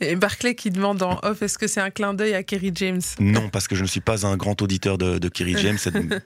[0.00, 3.00] Et Barclay qui demande en off est-ce que c'est un clin d'œil à Kerry James?
[3.18, 5.78] Non, parce que je ne suis pas un grand auditeur de, de Kerry James,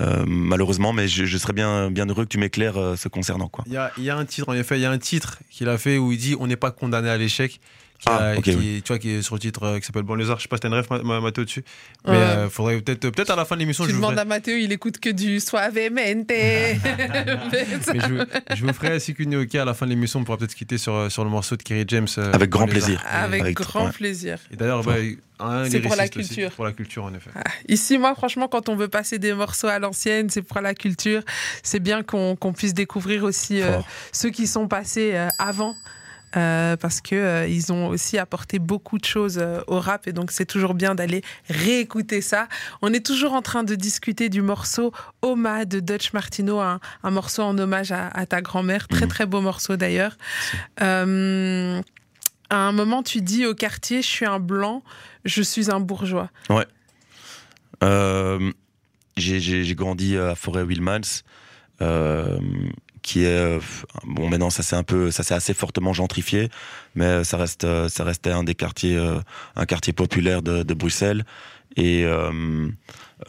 [0.00, 3.50] euh, malheureusement, mais je, serais bien, bien heureux que tu m'éclaires euh, ce concernant.
[3.66, 5.68] Il y a, y a un titre, en effet, il y a un titre qu'il
[5.68, 7.60] a fait où il dit On n'est pas condamné à l'échec.
[7.98, 8.80] Qui, Ah, a- ok, qui- oui.
[8.84, 10.38] Tu vois, qui est sur le titre euh, qui s'appelle Banlieusard.
[10.38, 11.64] Je sais pas si t'as une rêve, Ma- Ma- Mathéo, dessus.
[12.06, 12.16] Mais Ouais.
[12.18, 14.22] euh, faudrait peut-être peut-être à la fin de l'émission, Tu je demandes ferai.
[14.22, 16.28] à Mathéo, il écoute que du suavemente.
[16.28, 20.38] Mais je, vous- je vous ferai, si qu'une à la fin de l'émission, on pourra
[20.38, 22.06] peut-être se quitter sur, euh, sur le morceau de Kerry James.
[22.18, 23.02] euh, Avec grand plaisir.
[23.10, 23.92] Avec, Avec- grand ouais.
[23.92, 24.38] plaisir.
[24.52, 24.94] Et d'ailleurs, bah,
[25.68, 26.50] C'est pour la lyriciste aussi, culture.
[26.52, 27.30] Pour la culture, en effet.
[27.34, 30.74] Ah, Ici, moi, franchement, quand on veut passer des morceaux à l'ancienne, c'est pour la
[30.74, 31.22] culture.
[31.62, 33.78] C'est bien qu'on qu'on puisse découvrir aussi euh,
[34.12, 35.74] ceux qui sont passés euh, avant.
[36.36, 40.12] Euh, parce que euh, ils ont aussi apporté beaucoup de choses euh, au rap et
[40.12, 42.48] donc c'est toujours bien d'aller réécouter ça.
[42.82, 47.10] On est toujours en train de discuter du morceau Oma de Dutch Martino, un, un
[47.10, 49.08] morceau en hommage à, à ta grand-mère, très Mhm.
[49.08, 50.16] très beau morceau d'ailleurs.
[52.50, 54.82] À un moment, tu dis au quartier, je suis un blanc,
[55.26, 56.30] je suis un bourgeois.
[57.84, 58.52] Euh,
[59.16, 61.22] j'ai- grandi à Forêt-Wilmans,
[63.08, 63.58] qui est euh,
[64.04, 66.50] bon maintenant ça s'est un peu ça assez fortement gentrifié,
[66.94, 69.18] mais ça reste euh, ça restait un des quartiers euh,
[69.56, 71.24] un quartier populaire de, Bruxelles
[71.76, 72.68] et euh,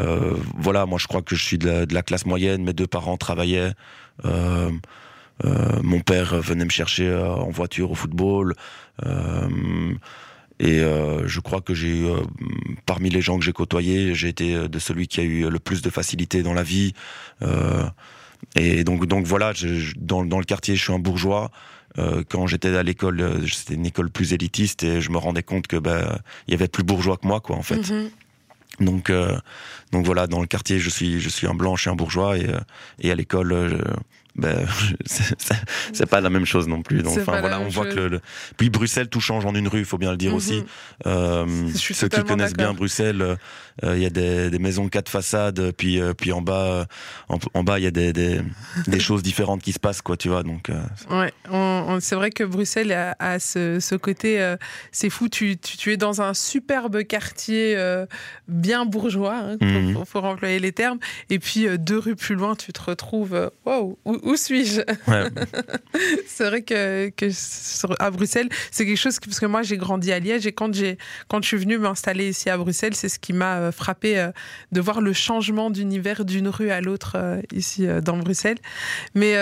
[0.01, 3.15] euh, voilà moi je crois que je suis de la, classe moyenne, mes deux parents
[3.15, 3.71] travaillaient.
[4.25, 4.69] Euh,
[5.45, 8.55] euh, mon père venait me chercher euh, en voiture au football.
[9.05, 9.47] Euh,
[10.59, 12.19] et euh, je crois que j'ai, euh,
[12.85, 15.59] parmi les gens que j'ai côtoyés, j'ai été euh, de celui qui a eu le
[15.59, 16.93] plus de facilité dans la vie.
[17.41, 17.85] Euh,
[18.55, 21.51] et donc, donc voilà, je- je- dans, dans le quartier, je suis un bourgeois.
[21.97, 25.43] Euh, quand j'étais à l'école, euh, c'était une école plus élitiste et je me rendais
[25.43, 26.17] compte que ben
[26.47, 27.89] il y avait plus bourgeois que moi, quoi, en fait.
[27.89, 28.09] Mhm.
[28.79, 29.37] Donc, euh,
[29.91, 32.37] donc voilà, dans le quartier, je suis, je suis un blanc, je suis un bourgeois,
[32.37, 32.59] et, euh,
[33.01, 33.83] et à l'école,
[34.35, 34.65] ben,
[35.05, 35.55] c'est- c'est
[35.91, 37.01] c'est pas la même chose non plus.
[37.03, 37.95] Donc, enfin voilà, on voit chose.
[37.95, 38.21] que le, le-
[38.55, 40.37] puis Bruxelles, tout change en une rue, il faut bien le dire Mhm.
[40.37, 40.63] aussi.
[41.07, 42.73] Euh, ceux qui connaissent bien.
[42.73, 43.37] Bruxelles,
[43.83, 46.85] il y a des, des maisons de quatre façades, puis euh, puis en bas, euh,
[47.29, 48.41] en, en bas, il y a des, des,
[48.87, 50.43] des choses différentes qui se passent, quoi, tu vois.
[50.43, 54.57] Donc, euh, Ouais, on- on- c'est vrai que Bruxelles a, a ce, ce côté, euh,
[54.91, 58.05] c'est fou, tu, tu, tu es dans un superbe quartier euh,
[58.47, 59.93] bien bourgeois, hein, pour, Mhm.
[59.93, 60.99] pour- pour employer les termes,
[61.29, 64.81] et puis euh, deux rues plus loin, tu te retrouves, euh, wow, où, où suis-je?
[65.07, 65.23] Ouais,
[66.27, 67.27] C'est vrai que, que
[67.99, 70.73] à Bruxelles, c'est quelque chose que, parce que moi j'ai grandi à Liège et quand
[70.73, 74.19] j'ai quand je suis venue m'installer ici à Bruxelles, c'est ce qui m'a euh, frappé
[74.19, 74.31] euh,
[74.71, 78.57] de voir le changement d'univers d'une rue à l'autre euh, ici dans Bruxelles.
[79.15, 79.35] Mais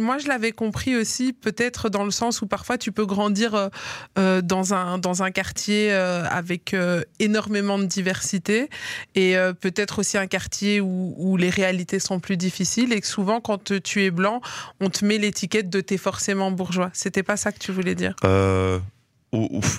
[0.00, 3.70] moi je l'avais compris aussi peut-être dans le sens où parfois tu peux grandir
[4.16, 6.74] dans un dans un quartier avec
[7.18, 8.68] énormément de diversité
[9.14, 13.40] et peut-être aussi un quartier où, où les réalités sont plus difficiles et que souvent
[13.40, 14.40] quand tu es blanc
[14.80, 16.90] on te met l'étiquette de t'es forcément bourgeois.
[16.92, 18.14] C'était pas ça que tu voulais dire?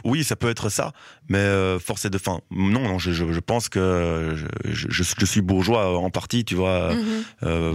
[0.03, 0.93] Oui, ça peut être ça,
[1.27, 2.41] mais euh, force est de fin.
[2.51, 6.45] Non, non, je, je, je pense que je, je, je suis bourgeois euh, en partie,
[6.45, 6.93] tu vois.
[6.93, 7.23] Mhm.
[7.43, 7.73] Euh,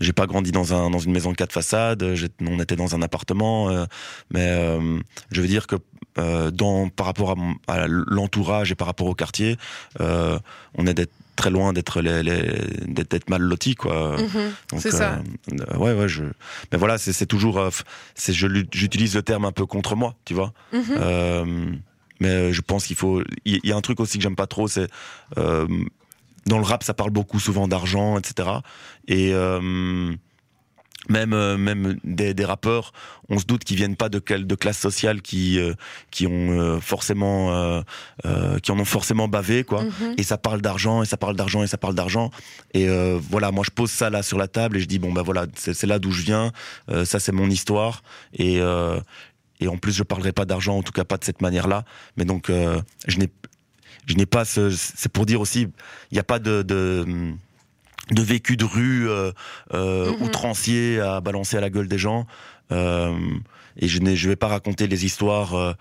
[0.00, 2.14] j'ai pas grandi dans un dans une maison de quatre façades.
[2.14, 3.84] j'ai- On était dans un appartement, euh,
[4.32, 4.98] mais euh,
[5.30, 5.76] je veux dire que
[6.18, 7.36] euh, dans par rapport
[7.68, 9.56] à, à l'entourage et par rapport au quartier,
[10.00, 10.38] euh,
[10.76, 12.42] on est d'être très loin d'être les, les
[12.86, 14.16] d'être mal lotis quoi.
[14.18, 14.52] Mhm.
[14.70, 15.20] Donc, C'est ça.
[15.52, 16.24] euh, ouais, ouais, je.
[16.72, 17.58] Mais voilà, c'est c'est toujours.
[17.58, 17.70] euh,
[18.14, 20.52] c'est je j'utilise le terme un peu contre moi, tu vois.
[20.72, 20.82] Mhm.
[20.90, 21.66] Euh,
[22.20, 23.22] mais je pense qu'il faut.
[23.44, 24.88] Il y, y a un truc aussi que j'aime pas trop, c'est
[25.38, 25.66] euh,
[26.46, 28.48] dans le rap, ça parle beaucoup souvent d'argent, etc.
[29.08, 30.12] Et euh,
[31.08, 32.92] même euh, même des, des rappeurs,
[33.28, 35.74] on se doute qu'ils viennent pas de quelle de classe sociale qui euh,
[36.10, 37.82] qui ont euh, forcément euh,
[38.24, 39.82] euh, qui en ont forcément bavé quoi.
[39.82, 40.14] Mhm.
[40.18, 42.30] Et ça parle d'argent, et ça parle d'argent, et ça parle d'argent.
[42.72, 45.12] Et euh, voilà, moi je pose ça là sur la table et je dis bon
[45.12, 46.52] bah voilà, c'est là d'où je viens,
[46.90, 48.02] euh, ça c'est mon histoire.
[48.34, 48.98] Et euh,
[49.60, 51.84] et en plus je parlerai pas d'argent, en tout cas pas de cette manière-là.
[52.16, 53.28] Mais donc euh, je n'ai
[54.06, 55.62] je n'ai pas ce, c'est pour dire aussi,
[56.10, 57.06] il n'y a pas de, de
[58.10, 59.32] de vécu de rue euh,
[59.72, 62.26] euh, outrancier à balancer à la gueule des gens.
[62.72, 63.14] Euh,
[63.76, 65.72] et je ne je vais pas raconter les histoires euh,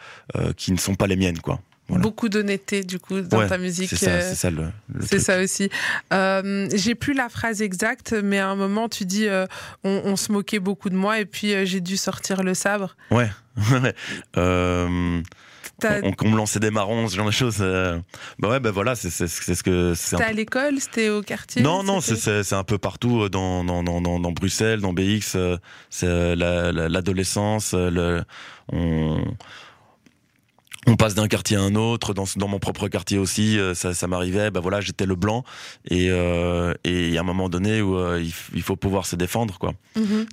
[0.58, 1.60] qui ne sont pas les miennes, quoi.
[1.90, 2.02] Voilà.
[2.02, 3.90] Beaucoup d'honnêteté, du coup, dans Ouais, ta musique.
[3.90, 5.70] C'est ça, c'est ça le, le C'est ça aussi.
[6.14, 9.46] Euh, j'ai plus la phrase exacte, mais à un moment, tu dis euh,
[9.84, 12.96] on, on se moquait beaucoup de moi et puis euh, j'ai dû sortir le sabre.
[13.12, 13.30] Ouais.
[16.04, 17.58] on, on me lançait des marrons, ce genre de choses.
[17.62, 18.00] euh,
[18.40, 21.84] Bah ouais, bah voilà, c'est ce que un C'était à l'école C'était au quartier Non,
[21.84, 22.16] non, c'est-
[22.56, 25.36] un peu partout euh, dans, dans, dans, dans, Bruxelles, dans BX.
[25.36, 25.58] euh,
[25.90, 27.74] C'est la- la- l'adolescence.
[27.74, 28.24] le-
[28.72, 29.24] on,
[30.86, 32.14] on passe d'un quartier à un autre.
[32.14, 34.52] Dans, dans mon propre quartier aussi, ça, ça m'arrivait.
[34.52, 35.44] Ben voilà, j'étais le blanc.
[35.90, 39.16] Et euh, et il y a un moment donné où euh, il, faut pouvoir se
[39.16, 39.74] défendre, quoi.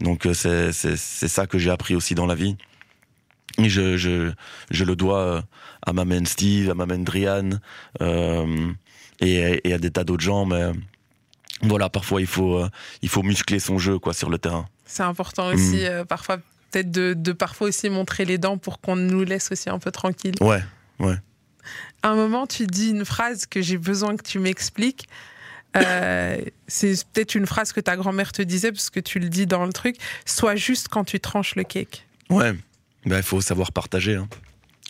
[0.01, 2.57] Donc euh, c'est c'est c'est ça que j'ai appris aussi dans la vie.
[3.59, 4.33] Et je, je,
[4.71, 5.43] je le dois euh,
[5.87, 7.51] à ma main Steve, à ma main Drian,
[8.01, 8.73] euh,
[9.21, 10.47] et, et à des tas d'autres gens.
[10.47, 10.71] Mais
[11.63, 12.69] voilà, parfois il faut, euh,
[13.03, 14.67] il faut muscler son jeu quoi sur le terrain.
[14.87, 15.85] C'est important aussi, Mm.
[15.85, 16.39] euh, parfois,
[16.71, 19.91] peut-être de, de parfois aussi montrer les dents pour qu'on nous laisse aussi un peu
[19.91, 20.35] tranquille.
[20.41, 20.63] Ouais,
[22.03, 25.07] À un moment, tu dis une phrase que j'ai besoin que tu m'expliques.
[25.77, 29.47] Euh, c'est peut-être une phrase que ta grand-mère te disait, parce que tu le dis
[29.47, 29.97] dans le truc.
[30.25, 32.07] Sois juste quand tu tranches le cake.
[32.31, 32.55] ouais.
[33.07, 34.17] Ben, il faut savoir partager.
[34.17, 34.29] Hein.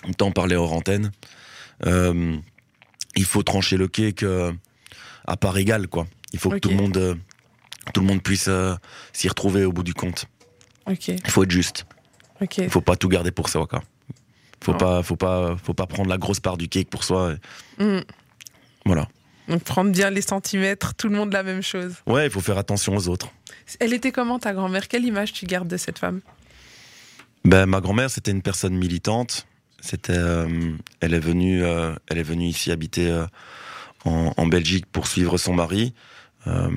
[0.06, 1.12] On t'en parlait hors antenne.
[1.86, 2.36] Euh,
[3.16, 4.52] il faut trancher le cake euh,
[5.26, 6.06] à part égale, quoi.
[6.32, 7.14] Il faut que tout le monde, euh,
[7.94, 8.74] tout le monde puisse euh,
[9.12, 10.26] s'y retrouver au bout du compte.
[10.86, 11.86] Ok, Il faut être juste.
[12.58, 13.82] Il faut pas tout garder pour soi, quoi.
[14.62, 14.78] Faut Non.
[14.78, 17.34] pas, faut pas, faut pas prendre la grosse part du cake pour soi.
[17.78, 18.02] et Mm.
[18.86, 19.08] Voilà.
[19.48, 21.94] Donc prendre bien les centimètres, tout le monde la même chose.
[22.06, 23.28] Ouais, il faut faire attention aux autres.
[23.78, 24.86] Elle était comment ta grand-mère?
[24.88, 26.20] Quelle image tu gardes de cette femme?
[27.44, 29.46] Ben, ma grand-mère, c'était une personne militante.
[29.80, 33.26] C'était, euh, elle est venue, euh, elle est venue ici habiter euh,
[34.04, 35.94] en, en Belgique pour suivre son mari.
[36.46, 36.70] Euh,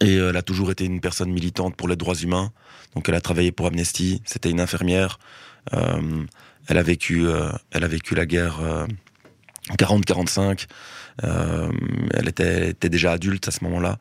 [0.00, 2.52] et elle a toujours été une personne militante pour les droits humains.
[2.94, 4.22] Donc, elle a travaillé pour Amnesty.
[4.24, 5.18] C'était une infirmière.
[5.74, 6.24] Euh,
[6.68, 8.86] elle a vécu, euh, elle a vécu la guerre euh,
[9.76, 10.66] 40-45.
[11.24, 11.70] Euh,
[12.14, 13.98] elle était, était déjà adulte à ce moment-là.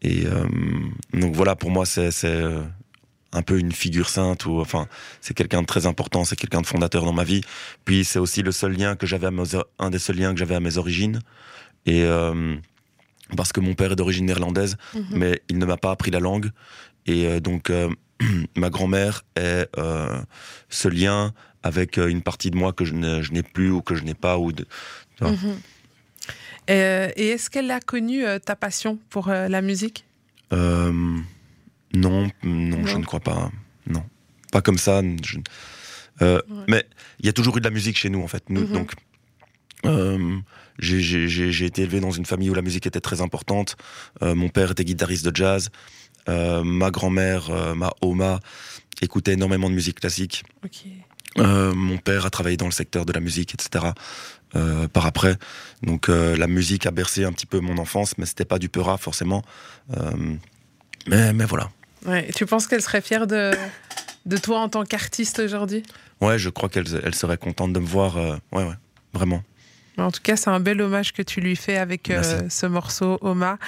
[0.00, 0.44] Et euh,
[1.12, 2.62] donc voilà, pour moi, c'est euh,
[3.32, 4.86] un peu une figure sainte ou enfin
[5.20, 7.40] c'est quelqu'un de très important, c'est quelqu'un de fondateur dans ma vie.
[7.84, 9.42] Puis c'est aussi le seul lien que j'avais à mes,
[9.78, 11.20] un des seuls liens que j'avais à mes origines
[11.86, 12.56] et euh,
[13.36, 15.04] parce que mon père est d'origine néerlandaise, Mhm.
[15.12, 16.50] mais il ne m'a pas appris la langue
[17.06, 17.88] et euh, donc euh,
[18.56, 19.66] ma grand-mère est
[20.68, 24.14] ce lien avec une partie de moi que je n'ai plus ou que je n'ai
[24.14, 24.66] pas ou de.
[25.20, 25.58] Mhm.
[26.68, 30.04] Et est-ce qu'elle a connu ta passion pour la musique?
[31.94, 33.50] Non, non, je ne crois pas.
[33.86, 34.04] Non,
[34.50, 35.02] pas comme ça.
[35.22, 35.38] je-
[36.22, 36.64] euh, Ouais.
[36.68, 36.84] Mais
[37.20, 38.44] il y a toujours eu de la musique chez nous, en fait.
[38.48, 38.72] Nous, Mhm.
[38.72, 38.92] Donc,
[39.84, 40.38] euh,
[40.78, 43.76] j'ai- été élevé dans une famille où la musique était très importante.
[44.22, 45.70] Euh, mon père était guitariste de jazz.
[46.28, 48.38] Ma grand-mère, ma Oma,
[49.00, 50.44] écoutait énormément de musique classique.
[51.36, 53.86] Mon père a travaillé dans le secteur de la musique, etc.
[54.54, 55.36] euh, par après,
[55.82, 58.68] donc euh, la musique a bercé un petit peu mon enfance, mais c'était pas du
[58.68, 59.42] peura forcément.
[59.96, 60.12] Euh,
[61.08, 61.70] mais, mais voilà.
[62.06, 62.28] Ouais.
[62.28, 63.52] Et Tu penses qu'elle serait fière de,
[64.26, 65.82] de toi en tant qu'artiste aujourd'hui?
[66.20, 68.16] Ouais, je crois qu'elle elle serait contente de me voir.
[68.16, 68.74] euh, ouais, ouais,
[69.12, 69.42] vraiment.
[69.98, 73.18] En tout cas, c'est un bel hommage que tu lui fais avec euh, ce morceau,
[73.20, 73.58] Oma.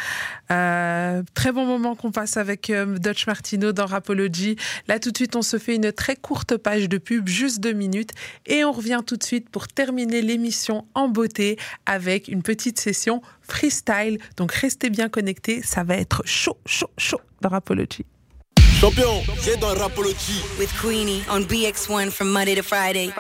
[0.51, 4.57] Euh, très bon moment qu'on passe avec euh, Dutch Martino dans Rapology.
[4.89, 7.75] Là, tout de suite, on se fait une très courte page de pub, juste deux
[7.75, 8.13] minutes,
[8.47, 13.21] et on revient tout de suite pour terminer l'émission en beauté avec une petite session
[13.43, 14.19] freestyle.
[14.39, 18.07] Donc, restez bien connectés, ça va être chaud, chaud, chaud dans Rapology.
[18.85, 20.43] Champion, j'ai dans Rapology.
[20.59, 23.15] With Queenie on BX1 from Monday to Friday.